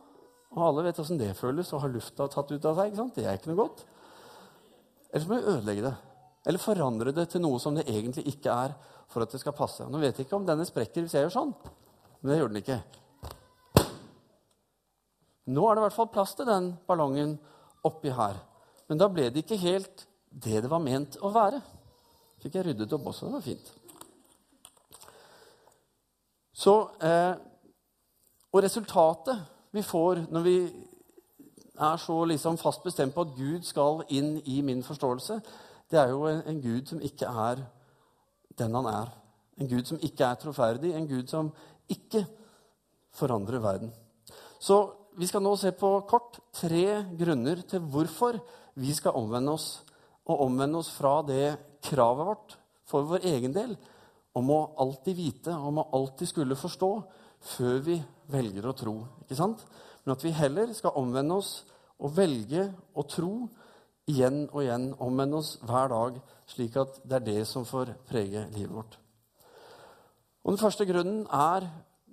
og 0.56 0.62
alle 0.66 0.86
vet 0.88 1.00
åssen 1.02 1.20
det 1.20 1.36
føles 1.38 1.72
å 1.74 1.82
ha 1.84 1.90
lufta 1.92 2.28
tatt 2.32 2.52
ut 2.52 2.66
av 2.66 2.78
seg. 2.78 2.90
ikke 2.90 3.02
sant? 3.02 3.16
Det 3.16 3.26
er 3.26 3.38
ikke 3.38 3.52
noe 3.52 3.62
godt. 3.62 3.84
Eller 5.12 5.24
så 5.24 5.30
må 5.30 5.38
vi 5.38 5.54
ødelegge 5.54 5.86
det. 5.86 5.96
Eller 6.50 6.64
forandre 6.64 7.14
det 7.14 7.28
til 7.30 7.44
noe 7.44 7.60
som 7.62 7.76
det 7.78 7.86
egentlig 7.90 8.26
ikke 8.32 8.56
er, 8.66 8.76
for 9.10 9.26
at 9.26 9.34
det 9.34 9.42
skal 9.42 9.58
passe. 9.58 9.86
Nå 9.90 10.02
vet 10.02 10.18
jeg 10.18 10.28
ikke 10.28 10.38
om 10.40 10.48
denne 10.48 10.66
sprekker 10.66 11.06
hvis 11.06 11.16
jeg 11.18 11.26
gjør 11.26 11.36
sånn, 11.36 11.54
men 12.20 12.32
det 12.32 12.40
gjør 12.40 12.52
den 12.52 12.62
ikke. 12.64 12.80
Nå 15.50 15.66
er 15.66 15.76
det 15.76 15.82
i 15.82 15.86
hvert 15.88 15.98
fall 15.98 16.12
plass 16.14 16.36
til 16.38 16.50
den 16.50 16.72
ballongen 16.88 17.36
oppi 17.86 18.14
her. 18.14 18.38
Men 18.90 19.02
da 19.02 19.10
ble 19.10 19.30
det 19.34 19.44
ikke 19.44 19.62
helt 19.62 20.06
det 20.30 20.62
det 20.62 20.70
var 20.70 20.82
ment 20.84 21.18
å 21.26 21.32
være 21.34 21.62
fikk 22.40 22.56
jeg 22.56 22.70
ryddet 22.70 22.96
opp 22.96 23.08
også. 23.12 23.28
Det 23.28 23.36
var 23.36 23.46
fint. 23.46 23.72
Så, 26.60 26.76
eh, 27.04 27.36
og 28.52 28.64
resultatet 28.64 29.59
vi 29.72 29.84
får 29.86 30.26
når 30.32 30.46
vi 30.46 30.58
er 31.80 31.98
så 31.98 32.18
liksom 32.26 32.58
fast 32.58 32.84
bestemt 32.84 33.16
på 33.16 33.24
at 33.26 33.36
Gud 33.38 33.64
skal 33.68 34.04
inn 34.10 34.38
i 34.46 34.62
min 34.66 34.84
forståelse, 34.84 35.40
det 35.92 36.00
er 36.00 36.12
jo 36.12 36.26
en, 36.28 36.42
en 36.48 36.62
Gud 36.62 36.90
som 36.92 37.02
ikke 37.02 37.30
er 37.30 37.64
den 38.60 38.76
han 38.76 38.90
er. 38.92 39.12
En 39.60 39.70
Gud 39.70 39.88
som 39.88 40.00
ikke 40.04 40.26
er 40.26 40.40
troferdig, 40.40 40.94
en 40.96 41.08
Gud 41.08 41.28
som 41.32 41.52
ikke 41.90 42.26
forandrer 43.16 43.64
verden. 43.64 43.94
Så 44.60 44.82
vi 45.20 45.28
skal 45.28 45.44
nå 45.44 45.56
se 45.60 45.72
på 45.76 45.92
kort 46.08 46.40
tre 46.56 47.04
grunner 47.20 47.64
til 47.68 47.84
hvorfor 47.92 48.38
vi 48.80 48.94
skal 48.96 49.18
omvende 49.20 49.56
oss 49.56 49.70
og 50.30 50.46
omvende 50.46 50.80
oss 50.80 50.92
fra 50.94 51.20
det 51.26 51.58
kravet 51.84 52.28
vårt 52.28 52.58
for 52.88 53.08
vår 53.08 53.26
egen 53.32 53.56
del 53.56 53.74
om 54.38 54.52
å 54.54 54.60
alltid 54.80 55.18
vite, 55.18 55.56
om 55.56 55.82
å 55.82 55.90
alltid 55.96 56.30
skulle 56.30 56.60
forstå, 56.60 56.92
før 57.56 57.80
vi 57.84 57.98
velger 58.32 58.70
å 58.70 58.76
tro. 58.78 58.96
Ikke 59.24 59.38
sant? 59.38 59.64
Men 60.04 60.16
at 60.16 60.24
vi 60.26 60.34
heller 60.36 60.72
skal 60.78 60.98
omvende 61.00 61.40
oss 61.40 61.52
og 62.00 62.16
velge 62.16 62.70
å 62.96 63.04
tro 63.10 63.34
igjen 64.10 64.46
og 64.52 64.64
igjen. 64.64 64.90
Omvende 65.04 65.42
oss 65.42 65.56
hver 65.66 65.92
dag, 65.92 66.18
slik 66.50 66.78
at 66.80 67.02
det 67.04 67.20
er 67.20 67.28
det 67.28 67.44
som 67.50 67.68
får 67.68 67.94
prege 68.10 68.48
livet 68.56 68.76
vårt. 68.76 68.98
Og 70.44 70.56
Den 70.56 70.62
første 70.62 70.88
grunnen 70.88 71.26
er 71.36 71.68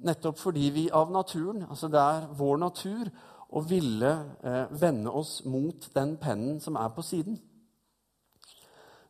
nettopp 0.04 0.38
fordi 0.38 0.68
vi 0.74 0.88
av 0.92 1.12
naturen, 1.12 1.64
altså 1.70 1.88
det 1.88 2.02
er 2.02 2.28
vår 2.36 2.58
natur, 2.60 3.10
å 3.46 3.62
ville 3.62 4.10
eh, 4.42 4.64
vende 4.74 5.12
oss 5.14 5.38
mot 5.46 5.86
den 5.94 6.16
pennen 6.20 6.58
som 6.60 6.76
er 6.76 6.90
på 6.92 7.04
siden. 7.06 7.38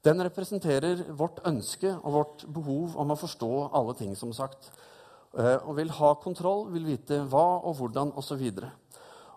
Den 0.07 0.23
representerer 0.23 1.01
vårt 1.19 1.41
ønske 1.49 1.91
og 1.97 2.13
vårt 2.15 2.45
behov 2.55 2.95
om 3.01 3.11
å 3.11 3.19
forstå 3.19 3.51
alle 3.75 3.97
ting, 3.99 4.13
som 4.15 4.31
sagt. 4.37 4.69
Eh, 5.35 5.57
og 5.67 5.77
vil 5.77 5.91
ha 5.99 6.15
kontroll, 6.23 6.67
vil 6.73 6.87
vite 6.89 7.21
hva 7.31 7.47
og 7.67 7.77
hvordan 7.81 8.15
osv. 8.17 8.45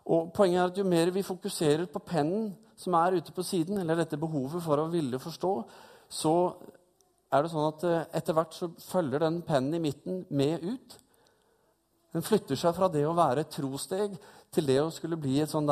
Poenget 0.06 0.60
er 0.62 0.68
at 0.70 0.78
Jo 0.78 0.86
mer 0.88 1.12
vi 1.14 1.26
fokuserer 1.26 1.86
på 1.92 2.00
pennen 2.00 2.54
som 2.80 2.96
er 2.96 3.18
ute 3.20 3.34
på 3.36 3.44
siden, 3.44 3.78
eller 3.78 4.00
dette 4.00 4.18
behovet 4.18 4.64
for 4.64 4.80
å 4.80 4.88
ville 4.90 5.20
forstå, 5.20 5.54
så 6.10 6.34
er 7.30 7.44
det 7.44 7.52
sånn 7.52 7.68
at 7.68 7.84
eh, 7.86 8.06
etter 8.22 8.38
hvert 8.38 8.56
så 8.56 8.72
følger 8.88 9.26
den 9.26 9.42
pennen 9.46 9.76
i 9.78 9.84
midten 9.84 10.24
med 10.30 10.64
ut. 10.64 10.96
Den 12.16 12.26
flytter 12.26 12.58
seg 12.58 12.74
fra 12.78 12.88
det 12.90 13.04
å 13.06 13.18
være 13.18 13.44
et 13.44 13.52
trosteg 13.54 14.16
til 14.50 14.66
det 14.66 14.80
å 14.82 14.90
skulle 14.94 15.20
bli 15.20 15.38
et 15.44 15.52
sånn 15.52 15.70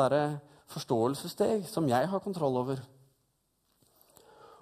forståelsessteg 0.68 1.64
som 1.66 1.88
jeg 1.88 2.10
har 2.12 2.22
kontroll 2.22 2.60
over. 2.60 2.84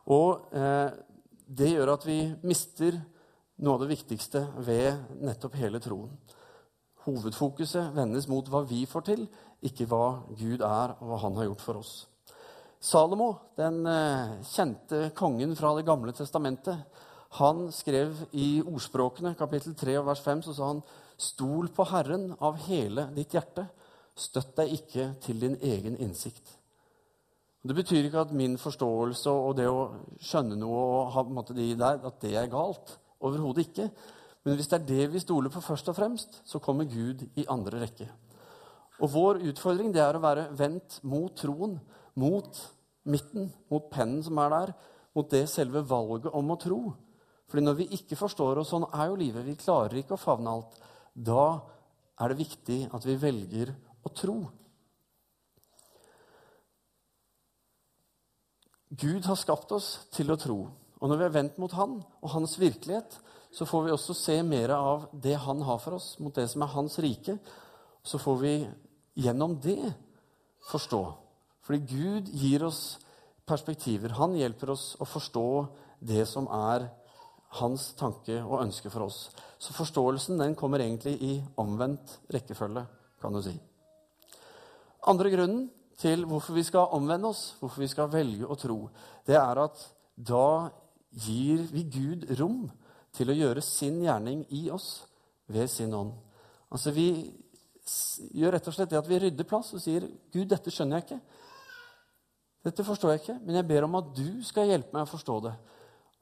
Og 0.06 0.54
eh, 0.54 0.94
det 1.46 1.72
gjør 1.74 1.96
at 1.96 2.06
vi 2.06 2.20
mister 2.46 2.96
noe 3.62 3.76
av 3.76 3.84
det 3.84 3.92
viktigste 3.94 4.42
ved 4.66 5.16
nettopp 5.24 5.56
hele 5.60 5.80
troen. 5.82 6.12
Hovedfokuset 7.06 7.94
vendes 7.94 8.26
mot 8.28 8.48
hva 8.50 8.64
vi 8.66 8.82
får 8.88 9.06
til, 9.06 9.24
ikke 9.64 9.86
hva 9.88 10.04
Gud 10.36 10.60
er, 10.60 10.96
og 10.98 11.10
hva 11.10 11.22
han 11.22 11.38
har 11.38 11.48
gjort 11.48 11.64
for 11.64 11.80
oss. 11.80 11.94
Salomo, 12.82 13.30
den 13.56 13.86
eh, 13.88 14.36
kjente 14.50 15.10
kongen 15.16 15.54
fra 15.56 15.72
Det 15.76 15.86
gamle 15.86 16.12
testamentet, 16.12 17.02
han 17.36 17.66
skrev 17.74 18.14
i 18.32 18.60
Ordspråkene, 18.62 19.34
kapittel 19.38 19.74
3, 19.74 19.96
vers 20.04 20.22
5, 20.24 20.44
så 20.46 20.54
sa 20.54 20.68
han 20.70 20.84
Stol 21.16 21.70
på 21.72 21.86
Herren 21.88 22.28
av 22.44 22.60
hele 22.66 23.08
ditt 23.16 23.32
hjerte. 23.34 23.64
Støtt 24.16 24.54
deg 24.58 24.74
ikke 24.76 25.08
til 25.24 25.40
din 25.40 25.56
egen 25.64 25.96
innsikt. 26.00 26.44
Det 27.66 27.74
betyr 27.74 28.06
ikke 28.06 28.22
at 28.26 28.34
min 28.36 28.54
forståelse 28.60 29.32
og 29.32 29.56
det 29.58 29.66
å 29.68 29.88
skjønne 30.22 30.58
noe 30.60 30.82
og 30.84 31.10
ha 31.16 31.24
måte, 31.26 31.56
de 31.56 31.72
der, 31.74 31.98
at 32.04 32.20
det 32.22 32.36
er 32.36 32.52
galt. 32.52 32.94
Overhodet 33.24 33.68
ikke. 33.68 33.88
Men 34.46 34.58
hvis 34.58 34.68
det 34.70 34.78
er 34.78 34.88
det 34.88 35.06
vi 35.14 35.22
stoler 35.22 35.52
på 35.52 35.62
først 35.64 35.88
og 35.90 35.96
fremst, 35.96 36.40
så 36.46 36.60
kommer 36.62 36.88
Gud 36.90 37.24
i 37.36 37.46
andre 37.50 37.80
rekke. 37.82 38.08
Og 39.02 39.12
vår 39.12 39.40
utfordring 39.50 39.92
det 39.92 40.02
er 40.04 40.16
å 40.16 40.22
være 40.22 40.48
vendt 40.56 41.00
mot 41.04 41.34
troen, 41.36 41.76
mot 42.16 42.60
midten, 43.06 43.50
mot 43.70 43.90
pennen 43.92 44.22
som 44.24 44.38
er 44.40 44.52
der, 44.54 44.72
mot 45.16 45.28
det 45.32 45.44
selve 45.50 45.82
valget 45.88 46.32
om 46.36 46.52
å 46.52 46.58
tro. 46.60 46.80
Fordi 47.46 47.64
når 47.64 47.78
vi 47.80 47.88
ikke 47.98 48.18
forstår 48.18 48.60
oss, 48.60 48.72
sånn 48.72 48.88
er 48.90 49.10
jo 49.10 49.18
livet, 49.20 49.46
vi 49.46 49.58
klarer 49.58 50.00
ikke 50.00 50.16
å 50.16 50.20
favne 50.20 50.52
alt, 50.52 50.78
da 51.14 51.60
er 52.20 52.32
det 52.32 52.40
viktig 52.40 52.78
at 52.96 53.04
vi 53.06 53.18
velger 53.20 53.74
å 54.06 54.12
tro. 54.14 54.38
Gud 58.96 59.26
har 59.26 59.38
skapt 59.38 59.72
oss 59.74 59.88
til 60.14 60.30
å 60.32 60.38
tro. 60.40 60.58
Og 61.06 61.12
når 61.12 61.20
vi 61.20 61.24
er 61.28 61.34
vendt 61.36 61.58
mot 61.62 61.70
Han 61.78 62.00
og 62.02 62.30
Hans 62.32 62.56
virkelighet, 62.58 63.12
så 63.54 63.62
får 63.62 63.84
vi 63.84 63.92
også 63.94 64.14
se 64.18 64.40
mer 64.42 64.72
av 64.74 65.04
det 65.14 65.36
Han 65.38 65.60
har 65.62 65.78
for 65.78 66.00
oss, 66.00 66.16
mot 66.18 66.34
det 66.34 66.48
som 66.50 66.64
er 66.66 66.72
Hans 66.72 66.98
rike. 66.98 67.36
Så 68.02 68.18
får 68.18 68.40
vi 68.40 68.54
gjennom 69.14 69.54
det 69.62 69.92
forstå. 70.66 71.02
Fordi 71.62 71.78
Gud 71.86 72.32
gir 72.34 72.64
oss 72.66 72.98
perspektiver. 73.46 74.16
Han 74.18 74.34
hjelper 74.34 74.74
oss 74.74 74.96
å 74.98 75.06
forstå 75.06 75.46
det 76.10 76.26
som 76.26 76.50
er 76.50 76.88
hans 77.60 77.92
tanke 77.94 78.40
og 78.42 78.64
ønske 78.64 78.90
for 78.90 79.06
oss. 79.06 79.28
Så 79.62 79.76
forståelsen 79.76 80.42
den 80.42 80.56
kommer 80.58 80.82
egentlig 80.82 81.14
i 81.22 81.36
omvendt 81.62 82.18
rekkefølge, 82.34 82.82
kan 83.22 83.32
du 83.32 83.44
si. 83.46 83.54
Andre 85.06 85.30
grunnen 85.30 85.68
til 86.02 86.26
hvorfor 86.26 86.58
vi 86.58 86.66
skal 86.66 86.90
omvende 86.98 87.30
oss, 87.30 87.52
hvorfor 87.60 87.86
vi 87.86 87.90
skal 87.94 88.10
velge 88.10 88.50
å 88.50 88.58
tro, 88.58 88.80
det 89.26 89.38
er 89.38 89.62
at 89.62 89.86
da 90.16 90.68
gir 91.16 91.64
vi 91.72 91.86
Gud 91.88 92.26
rom 92.38 92.66
til 93.16 93.32
å 93.32 93.36
gjøre 93.36 93.64
sin 93.64 94.02
gjerning 94.04 94.44
i 94.52 94.66
oss 94.70 95.06
ved 95.48 95.70
sin 95.72 95.94
ånd. 95.94 96.12
Altså 96.70 96.92
Vi 96.92 97.08
gjør 98.34 98.56
rett 98.56 98.68
og 98.68 98.74
slett 98.74 98.90
det 98.90 98.98
at 98.98 99.08
vi 99.08 99.18
rydder 99.22 99.46
plass 99.46 99.72
og 99.76 99.80
sier, 99.82 100.08
'Gud, 100.32 100.48
dette 100.50 100.72
skjønner 100.74 100.98
jeg 100.98 101.06
ikke.' 101.06 101.44
Dette 102.66 102.82
forstår 102.82 103.12
jeg 103.12 103.20
ikke, 103.20 103.38
men 103.46 103.54
jeg 103.54 103.68
ber 103.68 103.84
om 103.86 103.94
at 103.94 104.08
du 104.16 104.42
skal 104.42 104.66
hjelpe 104.66 104.90
meg 104.90 105.04
å 105.06 105.10
forstå 105.12 105.34
det. 105.44 105.52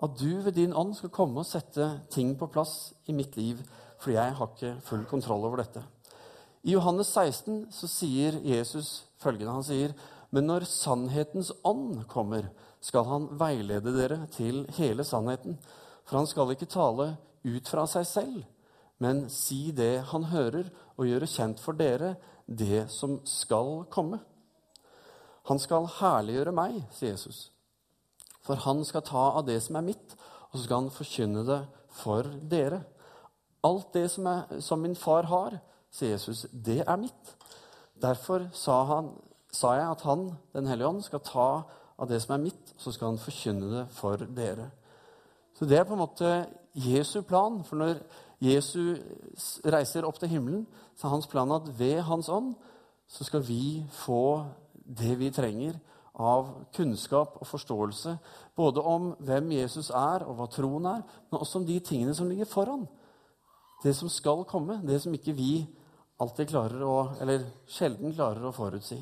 At 0.04 0.18
du 0.20 0.42
ved 0.44 0.52
din 0.52 0.74
ånd 0.76 0.92
skal 0.98 1.12
komme 1.14 1.40
og 1.40 1.48
sette 1.48 1.86
ting 2.12 2.34
på 2.36 2.50
plass 2.52 2.92
i 3.08 3.14
mitt 3.16 3.38
liv, 3.40 3.62
for 3.96 4.12
jeg 4.12 4.34
har 4.36 4.50
ikke 4.50 4.74
full 4.84 5.06
kontroll 5.08 5.46
over 5.48 5.62
dette. 5.62 5.80
I 6.64 6.74
Johannes 6.74 7.08
16 7.08 7.70
så 7.72 7.88
sier 7.88 8.36
Jesus 8.44 9.06
følgende. 9.22 9.56
Han 9.56 9.64
sier, 9.64 9.94
'Men 10.34 10.48
når 10.50 10.64
sannhetens 10.66 11.52
ånd 11.62 12.08
kommer, 12.10 12.48
skal 12.82 13.06
han 13.06 13.28
veilede 13.38 13.92
dere 13.94 14.26
til 14.34 14.64
hele 14.74 15.04
sannheten.' 15.06 15.60
'For 16.04 16.16
han 16.18 16.26
skal 16.26 16.50
ikke 16.50 16.66
tale 16.66 17.16
ut 17.44 17.68
fra 17.70 17.86
seg 17.86 18.06
selv, 18.06 18.40
men 18.98 19.28
si 19.30 19.70
det 19.70 20.02
han 20.10 20.24
hører, 20.24 20.72
og 20.98 21.06
gjøre 21.06 21.30
kjent 21.30 21.60
for 21.62 21.72
dere 21.78 22.16
det 22.48 22.90
som 22.90 23.20
skal 23.24 23.84
komme.' 23.90 24.18
'Han 25.46 25.58
skal 25.58 25.86
herliggjøre 26.00 26.52
meg', 26.52 26.82
sier 26.90 27.14
Jesus. 27.14 27.52
'For 28.42 28.54
han 28.54 28.84
skal 28.84 29.02
ta 29.02 29.30
av 29.38 29.46
det 29.46 29.62
som 29.62 29.76
er 29.76 29.86
mitt, 29.86 30.16
og 30.50 30.58
så 30.58 30.64
skal 30.64 30.82
han 30.82 30.90
forkynne 30.90 31.46
det 31.46 31.60
for 31.90 32.22
dere.' 32.50 32.82
Alt 33.64 33.94
det 33.94 34.10
som, 34.10 34.26
er, 34.26 34.60
som 34.60 34.80
min 34.80 34.96
far 34.96 35.22
har, 35.22 35.60
sier 35.90 36.10
Jesus, 36.10 36.46
det 36.52 36.82
er 36.86 36.96
mitt. 36.96 37.36
Derfor 37.96 38.50
sa, 38.52 38.82
han, 38.84 39.14
sa 39.54 39.75
jeg 39.78 39.90
at 39.90 40.02
Han, 40.08 40.32
Den 40.52 40.66
hellige 40.66 40.88
ånd, 40.88 41.02
skal 41.06 41.23
ta 41.25 41.49
av 41.99 42.11
det 42.11 42.20
som 42.23 42.34
er 42.34 42.44
mitt, 42.49 42.75
så 42.78 42.92
skal 42.92 43.12
han 43.12 43.23
forkynne 43.23 43.70
det 43.70 43.84
for 43.94 44.18
dere. 44.18 44.70
Så 45.54 45.66
det 45.66 45.78
er 45.78 45.87
på 45.87 45.94
en 45.94 46.02
måte 46.02 46.30
Jesu 46.75 47.23
plan. 47.23 47.61
For 47.64 47.78
når 47.78 48.00
Jesus 48.42 49.61
reiser 49.64 50.06
opp 50.06 50.18
til 50.18 50.32
himmelen, 50.34 50.66
så 50.99 51.06
er 51.06 51.14
hans 51.14 51.30
plan 51.30 51.52
at 51.54 51.70
ved 51.78 52.02
Hans 52.02 52.28
ånd 52.28 52.54
så 53.08 53.25
skal 53.25 53.44
vi 53.46 53.84
få 53.92 54.44
det 54.84 55.18
vi 55.18 55.30
trenger 55.30 55.78
av 56.14 56.50
kunnskap 56.75 57.38
og 57.40 57.46
forståelse. 57.46 58.16
Både 58.56 58.82
om 58.82 59.14
hvem 59.18 59.52
Jesus 59.52 59.90
er, 59.90 60.26
og 60.26 60.38
hva 60.38 60.46
troen 60.50 60.87
er, 60.87 61.02
men 61.30 61.40
også 61.40 61.61
om 61.61 61.66
de 61.66 61.78
tingene 61.80 62.14
som 62.14 62.28
ligger 62.30 62.50
foran. 62.50 62.87
Det 63.82 63.94
som 63.96 64.08
skal 64.08 64.44
komme, 64.49 64.80
det 64.87 65.00
som 65.02 65.14
ikke 65.14 65.34
vi 65.37 65.66
alltid 66.23 66.49
klarer 66.49 66.84
å, 66.87 66.96
eller 67.20 67.46
sjelden 67.70 68.14
klarer 68.14 68.46
å 68.46 68.54
forutsi. 68.54 68.99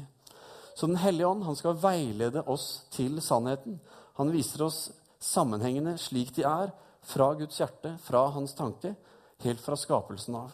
Så 0.74 0.86
Den 0.86 0.96
hellige 0.96 1.26
ånd 1.28 1.44
han 1.44 1.56
skal 1.56 1.78
veilede 1.78 2.42
oss 2.48 2.86
til 2.90 3.20
sannheten. 3.22 3.80
Han 4.18 4.32
viser 4.32 4.64
oss 4.66 4.90
sammenhengene 5.22 5.98
slik 6.00 6.34
de 6.36 6.46
er, 6.48 6.72
fra 7.02 7.32
Guds 7.34 7.58
hjerte, 7.58 7.96
fra 7.98 8.28
hans 8.30 8.54
tanke, 8.54 8.94
helt 9.42 9.60
fra 9.60 9.76
skapelsen 9.76 10.36
av. 10.38 10.52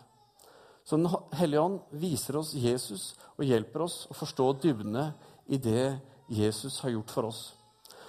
Så 0.85 0.97
Den 0.97 1.09
hellige 1.37 1.61
ånd 1.61 1.81
viser 1.91 2.39
oss 2.41 2.55
Jesus 2.57 3.13
og 3.37 3.45
hjelper 3.45 3.85
oss 3.85 4.07
å 4.09 4.17
forstå 4.17 4.53
dybdene 4.63 5.11
i 5.47 5.59
det 5.61 5.99
Jesus 6.33 6.81
har 6.81 6.95
gjort 6.95 7.13
for 7.13 7.29
oss. 7.29 7.43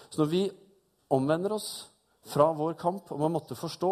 Så 0.09 0.21
når 0.21 0.29
vi 0.31 0.43
omvender 1.11 1.53
oss 1.55 1.89
fra 2.29 2.49
vår 2.55 2.77
kamp 2.79 3.11
om 3.11 3.25
å 3.25 3.31
måtte 3.31 3.57
forstå, 3.59 3.91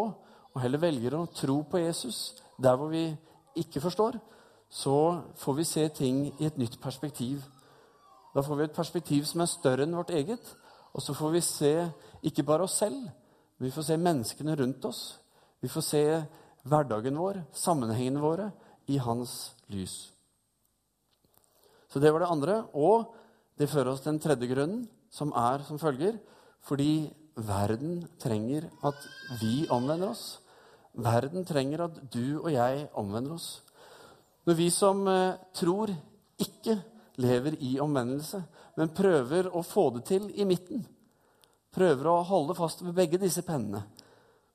og 0.55 0.63
heller 0.63 0.81
velger 0.81 1.17
å 1.17 1.27
tro 1.35 1.59
på 1.69 1.81
Jesus 1.83 2.37
der 2.57 2.79
hvor 2.79 2.89
vi 2.89 3.11
ikke 3.59 3.81
forstår, 3.83 4.17
så 4.69 5.21
får 5.37 5.57
vi 5.59 5.67
se 5.67 5.83
ting 5.95 6.23
i 6.39 6.47
et 6.47 6.57
nytt 6.57 6.79
perspektiv. 6.81 7.43
Da 8.37 8.43
får 8.45 8.59
vi 8.59 8.65
et 8.67 8.75
perspektiv 8.75 9.23
som 9.25 9.41
er 9.41 9.49
større 9.49 9.87
enn 9.87 9.95
vårt 9.97 10.11
eget. 10.13 10.51
Og 10.93 11.01
så 11.01 11.15
får 11.17 11.31
vi 11.33 11.41
se 11.41 11.71
ikke 12.29 12.45
bare 12.45 12.67
oss 12.67 12.75
selv, 12.77 12.99
men 13.57 13.65
vi 13.65 13.73
får 13.73 13.87
se 13.87 13.97
menneskene 13.97 14.53
rundt 14.59 14.83
oss. 14.85 14.99
Vi 15.61 15.69
får 15.73 15.85
se 15.85 16.01
hverdagen 16.69 17.17
vår, 17.17 17.39
sammenhengene 17.57 18.21
våre, 18.21 18.51
i 18.87 18.99
hans 19.01 19.55
lys. 19.73 19.95
Så 21.89 21.99
det 21.99 22.11
var 22.13 22.21
det 22.21 22.29
andre. 22.29 22.57
Og 22.77 23.15
det 23.57 23.69
fører 23.71 23.95
oss 23.95 24.03
til 24.03 24.13
den 24.13 24.21
tredje 24.21 24.49
grunnen, 24.51 24.85
som 25.09 25.33
er 25.33 25.63
som 25.65 25.79
følger 25.81 26.19
fordi 26.67 27.07
verden 27.47 28.01
trenger 28.19 28.67
at 28.85 29.05
vi 29.41 29.65
omvender 29.71 30.11
oss. 30.11 30.37
Verden 30.93 31.45
trenger 31.47 31.85
at 31.85 31.97
du 32.13 32.41
og 32.41 32.51
jeg 32.53 32.85
omvender 32.93 33.37
oss. 33.37 33.63
Når 34.45 34.57
vi 34.59 34.69
som 34.73 35.07
eh, 35.07 35.37
tror, 35.55 35.93
ikke 36.37 36.75
lever 37.17 37.57
i 37.65 37.77
omvendelse, 37.81 38.41
men 38.77 38.93
prøver 38.93 39.49
å 39.49 39.63
få 39.65 39.89
det 39.95 40.05
til 40.09 40.29
i 40.37 40.45
midten, 40.45 40.83
prøver 41.73 42.09
å 42.11 42.21
holde 42.27 42.55
fast 42.57 42.83
ved 42.85 42.95
begge 42.97 43.19
disse 43.21 43.43
pennene, 43.45 43.83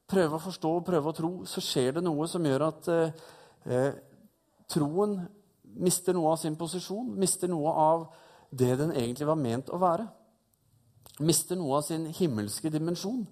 prøver 0.09 0.37
å 0.37 0.45
forstå 0.45 0.73
og 0.79 0.87
prøver 0.87 1.11
å 1.11 1.17
tro, 1.17 1.33
så 1.49 1.63
skjer 1.65 1.99
det 1.99 2.05
noe 2.07 2.27
som 2.31 2.47
gjør 2.47 2.67
at 2.69 2.91
eh, 2.93 3.23
eh, 3.67 3.93
troen 4.71 5.19
mister 5.83 6.15
noe 6.17 6.35
av 6.35 6.41
sin 6.43 6.57
posisjon, 6.59 7.15
mister 7.19 7.51
noe 7.51 7.73
av 7.73 8.09
det 8.53 8.75
den 8.81 8.93
egentlig 8.93 9.29
var 9.29 9.41
ment 9.41 9.71
å 9.73 9.81
være. 9.81 10.07
Mister 11.25 11.57
noe 11.57 11.79
av 11.79 11.87
sin 11.87 12.05
himmelske 12.13 12.71
dimensjon. 12.73 13.23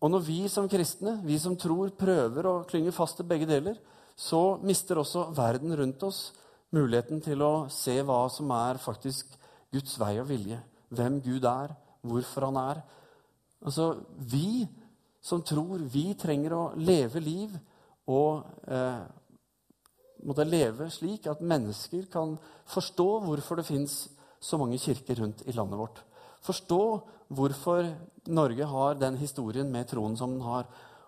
Og 0.00 0.12
når 0.12 0.22
vi 0.24 0.38
som 0.48 0.68
kristne, 0.70 1.18
vi 1.26 1.36
som 1.42 1.56
tror, 1.60 1.90
prøver 1.98 2.46
å 2.48 2.60
klynge 2.68 2.94
fast 2.94 3.18
til 3.18 3.28
begge 3.28 3.48
deler, 3.50 3.76
så 4.16 4.60
mister 4.64 5.00
også 5.00 5.28
verden 5.36 5.74
rundt 5.76 6.02
oss 6.06 6.30
muligheten 6.74 7.22
til 7.24 7.42
å 7.42 7.68
se 7.72 7.96
hva 8.06 8.24
som 8.32 8.50
er 8.54 8.80
faktisk 8.82 9.34
Guds 9.74 9.96
vei 10.00 10.16
og 10.22 10.28
vilje. 10.30 10.58
Hvem 10.90 11.20
Gud 11.22 11.46
er, 11.46 11.74
hvorfor 12.02 12.48
han 12.48 12.58
er. 12.60 12.82
Altså, 13.62 13.94
Vi 14.18 14.68
som 15.20 15.42
tror, 15.44 15.82
vi 15.84 16.14
trenger 16.16 16.54
å 16.56 16.62
leve 16.80 17.20
liv 17.20 17.52
og 18.08 18.46
eh, 18.72 19.02
måtte 20.24 20.46
leve 20.48 20.88
slik 20.92 21.28
at 21.28 21.42
mennesker 21.44 22.06
kan 22.12 22.36
forstå 22.72 23.08
hvorfor 23.26 23.60
det 23.60 23.68
fins 23.68 24.06
så 24.40 24.56
mange 24.60 24.80
kirker 24.80 25.20
rundt 25.20 25.44
i 25.44 25.52
landet 25.52 25.80
vårt. 25.80 26.00
Forstå 26.40 26.82
hvorfor 27.36 27.84
Norge 28.32 28.66
har 28.66 28.96
den 28.96 29.18
historien 29.20 29.68
med 29.70 29.90
troen 29.90 30.16
som 30.16 30.32
den 30.32 30.44
har. 30.46 30.64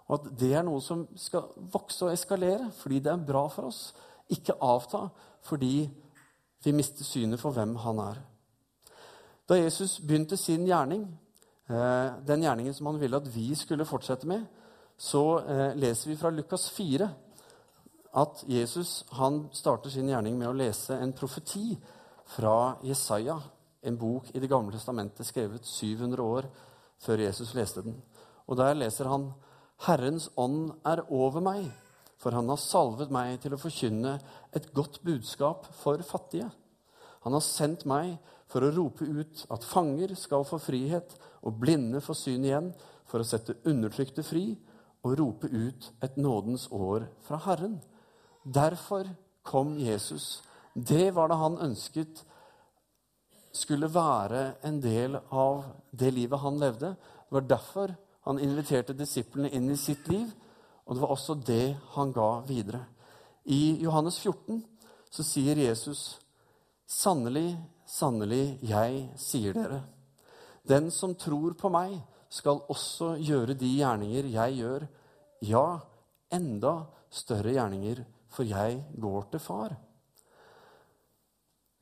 Og 0.08 0.18
at 0.18 0.28
det 0.38 0.52
er 0.58 0.66
noe 0.66 0.82
som 0.84 1.06
skal 1.16 1.48
vokse 1.72 2.04
og 2.04 2.12
eskalere 2.12 2.68
fordi 2.82 3.00
det 3.00 3.14
er 3.14 3.28
bra 3.32 3.46
for 3.52 3.70
oss. 3.70 3.86
Ikke 4.32 4.56
avta 4.60 5.06
fordi 5.42 5.90
vi 6.64 6.72
mister 6.72 7.04
synet 7.04 7.40
for 7.42 7.54
hvem 7.54 7.74
han 7.82 7.98
er. 7.98 8.20
Da 9.48 9.58
Jesus 9.58 9.98
begynte 10.00 10.36
sin 10.36 10.66
gjerning, 10.66 11.02
eh, 11.68 12.10
den 12.26 12.42
gjerningen 12.42 12.74
som 12.74 12.86
han 12.86 13.00
ville 13.00 13.16
at 13.16 13.34
vi 13.34 13.54
skulle 13.54 13.84
fortsette 13.84 14.26
med, 14.26 14.44
så 14.96 15.38
eh, 15.38 15.76
leser 15.76 16.10
vi 16.10 16.16
fra 16.16 16.30
Lukas 16.30 16.70
4 16.70 17.08
at 18.14 18.44
Jesus 18.48 19.04
han 19.16 19.48
starter 19.52 19.90
sin 19.90 20.08
gjerning 20.08 20.36
med 20.38 20.50
å 20.50 20.56
lese 20.56 20.98
en 21.00 21.14
profeti 21.16 21.72
fra 22.36 22.76
Jesaja, 22.84 23.38
en 23.82 23.96
bok 23.98 24.28
i 24.34 24.40
Det 24.40 24.50
gamle 24.50 24.72
testamentet 24.72 25.26
skrevet 25.26 25.66
700 25.66 26.22
år 26.22 26.46
før 27.02 27.24
Jesus 27.24 27.54
leste 27.54 27.82
den. 27.82 27.96
Og 28.46 28.56
Der 28.56 28.74
leser 28.74 29.08
han 29.08 29.32
Herrens 29.86 30.30
ånd 30.36 30.70
er 30.84 31.02
over 31.10 31.40
meg, 31.40 31.64
for 32.22 32.36
han 32.36 32.50
har 32.52 32.60
salvet 32.60 33.10
meg 33.12 33.40
til 33.42 33.56
å 33.56 33.60
forkynne 33.60 34.16
et 34.54 34.68
godt 34.76 35.00
budskap 35.02 35.66
for 35.74 36.02
fattige. 36.06 36.48
Han 37.26 37.34
har 37.34 37.42
sendt 37.42 37.84
meg 37.88 38.14
for 38.50 38.62
å 38.62 38.72
rope 38.74 39.06
ut 39.06 39.44
at 39.50 39.66
fanger 39.66 40.14
skal 40.18 40.46
få 40.46 40.60
frihet, 40.62 41.16
og 41.42 41.58
blinde 41.58 42.02
få 42.04 42.14
syn 42.14 42.44
igjen, 42.46 42.70
for 43.10 43.22
å 43.22 43.26
sette 43.26 43.58
undertrykte 43.68 44.22
fri 44.24 44.52
og 45.02 45.16
rope 45.18 45.48
ut 45.50 45.88
et 46.04 46.16
nådens 46.16 46.68
år 46.70 47.08
fra 47.26 47.40
Herren. 47.46 47.80
Derfor 48.44 49.10
kom 49.42 49.74
Jesus. 49.78 50.42
Det 50.74 51.10
var 51.14 51.28
det 51.28 51.40
han 51.40 51.58
ønsket 51.66 52.22
skulle 53.52 53.90
være 53.92 54.54
en 54.64 54.78
del 54.80 55.18
av 55.30 55.64
det 55.90 56.12
livet 56.14 56.40
han 56.40 56.60
levde. 56.60 56.94
Det 56.94 57.36
var 57.36 57.48
derfor 57.50 57.94
han 58.28 58.40
inviterte 58.40 58.96
disiplene 58.96 59.50
inn 59.52 59.68
i 59.72 59.76
sitt 59.76 60.08
liv, 60.08 60.30
og 60.86 60.94
det 60.94 61.02
var 61.02 61.14
også 61.14 61.34
det 61.46 61.76
han 61.94 62.12
ga 62.12 62.40
videre. 62.46 62.84
I 63.44 63.78
Johannes 63.82 64.18
14 64.18 64.62
så 65.10 65.24
sier 65.26 65.56
Jesus, 65.56 66.18
'Sannelig, 66.86 67.56
sannelig, 67.86 68.58
jeg 68.62 69.10
sier 69.16 69.52
dere:" 69.52 69.82
'Den 70.66 70.90
som 70.90 71.14
tror 71.14 71.54
på 71.54 71.68
meg, 71.68 72.00
skal 72.28 72.62
også 72.68 73.16
gjøre 73.18 73.54
de 73.54 73.76
gjerninger 73.76 74.24
jeg 74.24 74.56
gjør.' 74.56 74.88
'Ja, 75.42 75.78
enda 76.32 76.86
større 77.10 77.52
gjerninger, 77.52 78.04
for 78.28 78.42
jeg 78.42 78.84
går 79.00 79.22
til 79.30 79.40
Far.' 79.40 79.76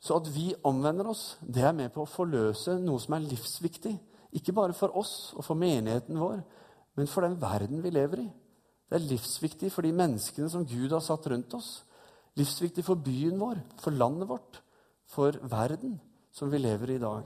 Så 0.00 0.16
at 0.16 0.34
vi 0.34 0.54
omvender 0.64 1.10
oss, 1.10 1.36
det 1.42 1.62
er 1.62 1.72
med 1.72 1.92
på 1.92 2.02
å 2.02 2.08
forløse 2.08 2.78
noe 2.80 2.98
som 2.98 3.14
er 3.14 3.26
livsviktig. 3.26 3.98
Ikke 4.32 4.52
bare 4.52 4.72
for 4.72 4.96
oss 4.96 5.34
og 5.36 5.44
for 5.44 5.54
menigheten 5.54 6.16
vår, 6.18 6.40
men 6.96 7.06
for 7.06 7.20
den 7.20 7.36
verden 7.40 7.82
vi 7.82 7.90
lever 7.90 8.22
i. 8.24 8.30
Det 8.90 8.98
er 8.98 9.06
livsviktig 9.06 9.70
for 9.70 9.86
de 9.86 9.94
menneskene 9.94 10.50
som 10.50 10.66
Gud 10.66 10.90
har 10.90 11.02
satt 11.04 11.28
rundt 11.30 11.54
oss. 11.54 11.84
Livsviktig 12.38 12.82
for 12.82 12.98
byen 12.98 13.38
vår, 13.38 13.60
for 13.78 13.94
landet 13.94 14.26
vårt, 14.26 14.58
for 15.06 15.38
verden 15.46 16.00
som 16.34 16.50
vi 16.50 16.58
lever 16.58 16.90
i 16.90 16.96
i 16.98 17.02
dag. 17.02 17.22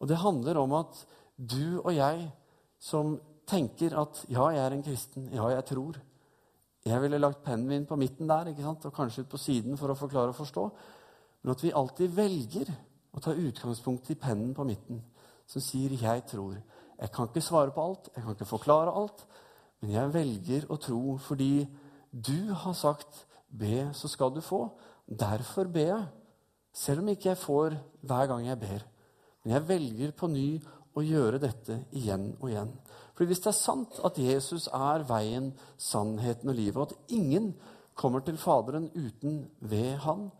Og 0.00 0.08
det 0.08 0.16
handler 0.22 0.56
om 0.56 0.72
at 0.80 0.96
du 1.36 1.82
og 1.82 1.92
jeg 1.92 2.30
som 2.80 3.18
tenker 3.48 3.92
at 4.00 4.24
ja, 4.32 4.48
jeg 4.54 4.64
er 4.64 4.76
en 4.76 4.84
kristen, 4.84 5.28
ja, 5.32 5.48
jeg 5.52 5.64
tror 5.64 6.00
Jeg 6.86 7.02
ville 7.02 7.18
lagt 7.18 7.42
pennen 7.42 7.66
min 7.66 7.86
på 7.86 7.96
midten 7.98 8.28
der 8.28 8.46
ikke 8.46 8.62
sant? 8.62 8.84
og 8.86 8.92
kanskje 8.94 9.24
ut 9.24 9.30
på 9.30 9.40
siden 9.42 9.76
for 9.76 9.90
å 9.90 9.98
forklare 9.98 10.30
og 10.30 10.36
forstå. 10.38 10.66
Men 11.42 11.52
at 11.52 11.62
vi 11.64 11.72
alltid 11.74 12.12
velger 12.14 12.70
å 13.10 13.20
ta 13.20 13.34
utgangspunkt 13.34 14.10
i 14.10 14.14
pennen 14.14 14.52
på 14.54 14.64
midten, 14.64 15.02
som 15.46 15.60
sier 15.60 15.90
'jeg 15.90 16.22
tror'. 16.30 16.62
Jeg 17.00 17.10
kan 17.12 17.26
ikke 17.26 17.40
svare 17.40 17.70
på 17.70 17.82
alt, 17.82 18.08
jeg 18.14 18.22
kan 18.22 18.32
ikke 18.32 18.44
forklare 18.44 18.94
alt, 18.94 19.26
men 19.82 19.92
jeg 19.92 20.12
velger 20.14 20.68
å 20.72 20.78
tro 20.80 21.16
fordi 21.20 21.66
du 22.10 22.52
har 22.52 22.72
sagt 22.72 23.26
'be, 23.50 23.90
så 23.92 24.08
skal 24.08 24.34
du 24.34 24.40
få'. 24.40 24.70
Derfor 25.06 25.64
ber 25.64 25.80
jeg, 25.80 26.06
selv 26.72 27.00
om 27.00 27.08
ikke 27.08 27.28
jeg 27.28 27.38
får 27.38 27.76
hver 28.02 28.26
gang 28.26 28.46
jeg 28.46 28.60
ber. 28.60 28.86
Men 29.44 29.52
jeg 29.52 29.68
velger 29.68 30.10
på 30.10 30.26
ny 30.26 30.60
å 30.96 31.00
gjøre 31.04 31.38
dette 31.38 31.84
igjen 31.92 32.36
og 32.40 32.50
igjen. 32.50 32.72
For 33.14 33.24
hvis 33.24 33.40
det 33.44 33.52
er 33.52 33.58
sant 33.58 34.00
at 34.04 34.18
Jesus 34.18 34.68
er 34.72 35.04
veien, 35.08 35.52
sannheten 35.78 36.48
og 36.48 36.54
livet, 36.54 36.76
og 36.76 36.90
at 36.90 37.12
ingen 37.16 37.54
kommer 37.94 38.20
til 38.20 38.36
Faderen 38.36 38.90
uten 38.94 39.46
ved 39.60 39.96
Han, 40.04 40.30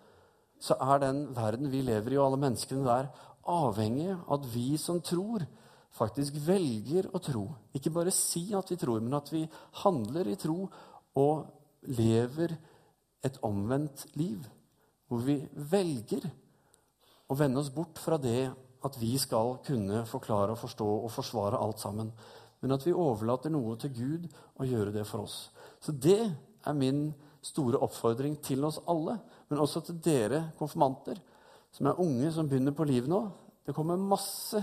så 0.60 0.74
er 0.80 0.98
den 0.98 1.36
verden 1.36 1.70
vi 1.72 1.80
lever 1.84 2.12
i, 2.12 2.18
og 2.18 2.26
alle 2.26 2.42
menneskene 2.48 2.84
der, 2.84 3.08
avhengig 3.46 4.10
av 4.10 4.40
at 4.40 4.48
vi 4.54 4.76
som 4.80 5.00
tror, 5.00 5.44
faktisk 5.96 6.36
velger 6.46 7.08
å 7.14 7.20
tro. 7.22 7.46
Ikke 7.76 7.92
bare 7.94 8.12
si 8.14 8.48
at 8.56 8.70
vi 8.72 8.78
tror, 8.80 9.00
men 9.04 9.16
at 9.16 9.32
vi 9.32 9.44
handler 9.82 10.28
i 10.28 10.38
tro 10.40 10.66
og 11.16 11.88
lever 11.96 12.52
et 13.24 13.38
omvendt 13.46 14.06
liv. 14.18 14.44
Hvor 15.06 15.22
vi 15.24 15.38
velger 15.70 16.26
å 17.30 17.36
vende 17.38 17.62
oss 17.62 17.72
bort 17.74 17.98
fra 18.02 18.18
det 18.20 18.48
at 18.86 18.98
vi 19.00 19.14
skal 19.18 19.56
kunne 19.66 20.04
forklare 20.08 20.54
og 20.54 20.60
forstå 20.60 20.88
og 21.06 21.12
forsvare 21.14 21.60
alt 21.62 21.82
sammen. 21.82 22.10
Men 22.62 22.76
at 22.76 22.86
vi 22.86 22.94
overlater 22.94 23.52
noe 23.52 23.76
til 23.80 23.94
Gud 23.96 24.26
og 24.56 24.66
gjøre 24.68 24.94
det 24.94 25.06
for 25.08 25.26
oss. 25.26 25.48
Så 25.82 25.92
det 25.92 26.20
er 26.22 26.76
min 26.76 27.08
store 27.44 27.80
oppfordring 27.84 28.38
til 28.42 28.64
oss 28.66 28.80
alle, 28.90 29.18
men 29.48 29.62
også 29.62 29.84
til 29.86 30.00
dere 30.02 30.48
konfirmanter, 30.58 31.18
som 31.70 31.90
er 31.90 32.00
unge, 32.02 32.30
som 32.34 32.48
begynner 32.48 32.74
på 32.74 32.86
livet 32.88 33.10
nå. 33.10 33.20
Det 33.66 33.74
kommer 33.74 34.00
masse 34.00 34.62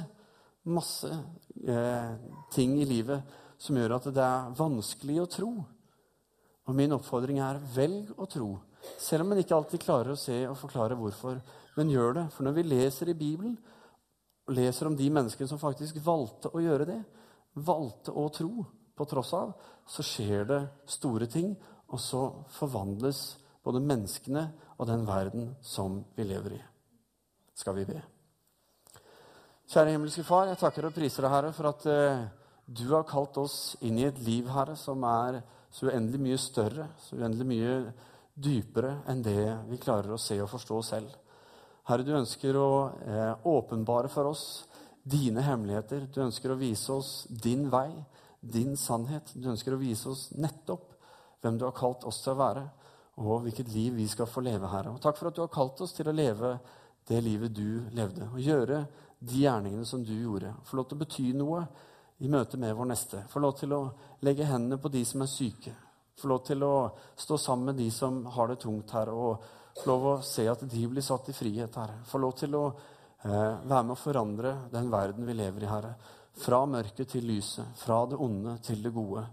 masse 0.63 1.09
eh, 1.67 2.11
ting 2.53 2.77
i 2.81 2.87
livet 2.87 3.39
som 3.59 3.77
gjør 3.77 3.97
at 3.97 4.09
det 4.15 4.23
er 4.23 4.53
vanskelig 4.57 5.17
å 5.23 5.29
tro. 5.31 5.51
Og 6.63 6.77
min 6.77 6.95
oppfordring 6.95 7.41
er 7.43 7.61
velg 7.75 8.13
å 8.15 8.27
tro, 8.29 8.49
selv 8.99 9.25
om 9.25 9.33
man 9.33 9.41
ikke 9.41 9.55
alltid 9.55 9.83
klarer 9.83 10.13
å 10.13 10.19
se 10.19 10.37
og 10.47 10.59
forklare 10.59 10.97
hvorfor. 10.99 11.39
Men 11.77 11.91
gjør 11.91 12.17
det. 12.19 12.25
For 12.35 12.45
når 12.45 12.57
vi 12.57 12.65
leser 12.67 13.11
i 13.11 13.17
Bibelen 13.17 13.55
og 14.47 14.55
leser 14.55 14.89
om 14.89 14.97
de 14.99 15.07
menneskene 15.11 15.49
som 15.49 15.61
faktisk 15.61 15.97
valgte 16.03 16.51
å 16.53 16.61
gjøre 16.63 16.87
det, 16.89 16.99
valgte 17.63 18.13
å 18.15 18.27
tro 18.33 18.65
på 18.93 19.07
tross 19.09 19.33
av, 19.37 19.53
så 19.89 20.05
skjer 20.05 20.45
det 20.49 20.61
store 20.89 21.27
ting, 21.31 21.53
og 21.89 22.01
så 22.01 22.23
forvandles 22.55 23.25
både 23.63 23.83
menneskene 23.83 24.47
og 24.77 24.87
den 24.89 25.05
verden 25.07 25.53
som 25.61 26.01
vi 26.17 26.27
lever 26.27 26.57
i. 26.57 26.63
Skal 27.57 27.77
vi 27.79 27.87
be? 27.89 28.01
Kjære 29.73 29.95
himmelske 29.95 30.21
Far, 30.21 30.51
jeg 30.51 30.59
takker 30.61 30.85
og 30.85 30.91
priser 30.93 31.25
deg, 31.25 31.31
Herre, 31.33 31.49
for 31.57 31.65
at 31.65 31.85
uh, 31.89 32.19
du 32.69 32.83
har 32.91 33.07
kalt 33.09 33.39
oss 33.41 33.73
inn 33.81 33.95
i 33.97 34.03
et 34.05 34.19
liv, 34.21 34.45
Herre, 34.53 34.75
som 34.77 35.01
er 35.09 35.39
så 35.73 35.87
uendelig 35.87 36.19
mye 36.21 36.35
større, 36.37 36.83
så 37.01 37.17
uendelig 37.17 37.47
mye 37.49 37.71
dypere 38.37 38.91
enn 39.09 39.23
det 39.25 39.47
vi 39.71 39.79
klarer 39.81 40.13
å 40.13 40.19
se 40.21 40.37
og 40.43 40.51
forstå 40.51 40.81
selv. 40.85 41.15
Herre, 41.89 42.05
du 42.05 42.11
ønsker 42.13 42.59
å 42.61 42.67
uh, 42.85 43.47
åpenbare 43.49 44.11
for 44.13 44.29
oss 44.29 44.43
dine 45.01 45.41
hemmeligheter. 45.41 46.05
Du 46.05 46.21
ønsker 46.21 46.53
å 46.53 46.59
vise 46.59 46.93
oss 46.93 47.23
din 47.33 47.65
vei, 47.73 47.89
din 48.45 48.77
sannhet. 48.77 49.33
Du 49.33 49.49
ønsker 49.49 49.73
å 49.73 49.81
vise 49.81 50.11
oss 50.11 50.27
nettopp 50.37 50.91
hvem 51.41 51.57
du 51.57 51.65
har 51.65 51.73
kalt 51.79 52.05
oss 52.05 52.21
til 52.21 52.35
å 52.35 52.41
være, 52.43 52.67
og 53.25 53.47
hvilket 53.47 53.73
liv 53.73 53.97
vi 53.97 54.05
skal 54.11 54.29
få 54.29 54.45
leve, 54.45 54.69
Herre. 54.69 54.93
Og 54.93 55.01
takk 55.01 55.17
for 55.17 55.33
at 55.33 55.39
du 55.39 55.41
har 55.47 55.55
kalt 55.57 55.81
oss 55.81 55.97
til 55.97 56.13
å 56.13 56.13
leve 56.13 56.59
det 57.09 57.23
livet 57.25 57.57
du 57.57 57.81
levde. 57.97 58.29
Og 58.29 58.37
gjøre 58.37 58.83
de 59.23 59.43
gjerningene 59.45 59.85
som 59.87 60.03
du 60.03 60.13
gjorde. 60.13 60.53
Få 60.67 60.77
lov 60.79 60.89
til 60.89 60.97
å 60.97 61.03
bety 61.03 61.25
noe 61.37 61.63
i 62.23 62.29
møte 62.31 62.59
med 62.59 62.75
vår 62.75 62.89
neste. 62.91 63.23
Få 63.31 63.41
lov 63.43 63.55
til 63.59 63.73
å 63.75 63.81
legge 64.25 64.47
hendene 64.47 64.79
på 64.81 64.91
de 64.91 65.03
som 65.07 65.23
er 65.23 65.31
syke. 65.31 65.75
Få 66.19 66.29
lov 66.29 66.43
til 66.47 66.63
å 66.63 66.73
stå 67.19 67.37
sammen 67.41 67.71
med 67.71 67.81
de 67.81 67.89
som 67.91 68.21
har 68.35 68.51
det 68.51 68.59
tungt 68.61 68.91
her, 68.93 69.09
og 69.09 69.45
få 69.79 69.87
lov 69.89 70.09
å 70.11 70.17
se 70.25 70.45
at 70.49 70.61
de 70.69 70.87
blir 70.87 71.03
satt 71.03 71.31
i 71.31 71.35
frihet 71.35 71.79
her. 71.81 71.95
Få 72.05 72.21
lov 72.21 72.35
til 72.37 72.59
å 72.59 72.65
Eh, 73.23 73.59
være 73.63 73.83
med 73.87 73.95
å 73.95 74.01
forandre 74.01 74.49
den 74.71 74.89
verden 74.91 75.23
vi 75.25 75.33
lever 75.37 75.63
i, 75.63 75.69
Herre. 75.71 75.93
Fra 76.43 76.65
mørket 76.67 77.13
til 77.13 77.29
lyset, 77.29 77.69
fra 77.79 78.01
det 78.09 78.17
onde 78.19 78.57
til 78.65 78.81
det 78.83 78.91
gode. 78.91 79.23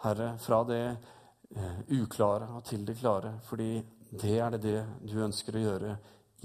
Herre, 0.00 0.30
fra 0.40 0.62
det 0.64 0.84
eh, 0.86 1.82
uklare 1.92 2.48
og 2.56 2.64
til 2.64 2.86
det 2.88 2.96
klare. 3.02 3.34
Fordi 3.44 3.82
det 4.22 4.38
er 4.40 4.56
det 4.56 4.78
du 5.04 5.18
ønsker 5.26 5.58
å 5.58 5.64
gjøre 5.66 5.92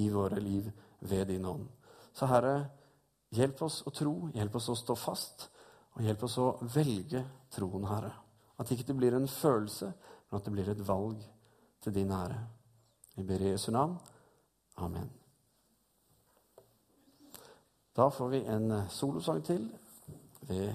i 0.04 0.10
våre 0.12 0.42
liv 0.44 0.68
ved 1.08 1.32
din 1.32 1.48
ånd. 1.48 1.70
Så 2.12 2.28
Herre, 2.28 2.58
hjelp 3.36 3.62
oss 3.66 3.82
å 3.88 3.94
tro, 3.94 4.14
hjelp 4.34 4.56
oss 4.56 4.70
å 4.72 4.78
stå 4.78 4.96
fast, 4.98 5.50
og 5.96 6.06
hjelp 6.06 6.24
oss 6.26 6.38
å 6.42 6.48
velge 6.76 7.24
troen, 7.54 7.88
Herre. 7.90 8.12
At 8.60 8.72
ikke 8.72 8.88
det 8.90 8.98
blir 8.98 9.16
en 9.16 9.28
følelse, 9.28 9.92
men 10.30 10.40
at 10.40 10.46
det 10.46 10.54
blir 10.54 10.70
et 10.70 10.88
valg 10.88 11.22
til 11.84 11.96
din 11.96 12.12
ære. 12.12 12.40
Vi 13.16 13.24
ber 13.28 13.42
i 13.42 13.54
Jesu 13.54 13.72
navn. 13.72 13.98
Amen. 14.78 15.10
Da 17.96 18.10
får 18.10 18.30
vi 18.32 18.44
en 18.48 18.72
solosang 18.90 19.42
til 19.44 19.66
ved 20.48 20.74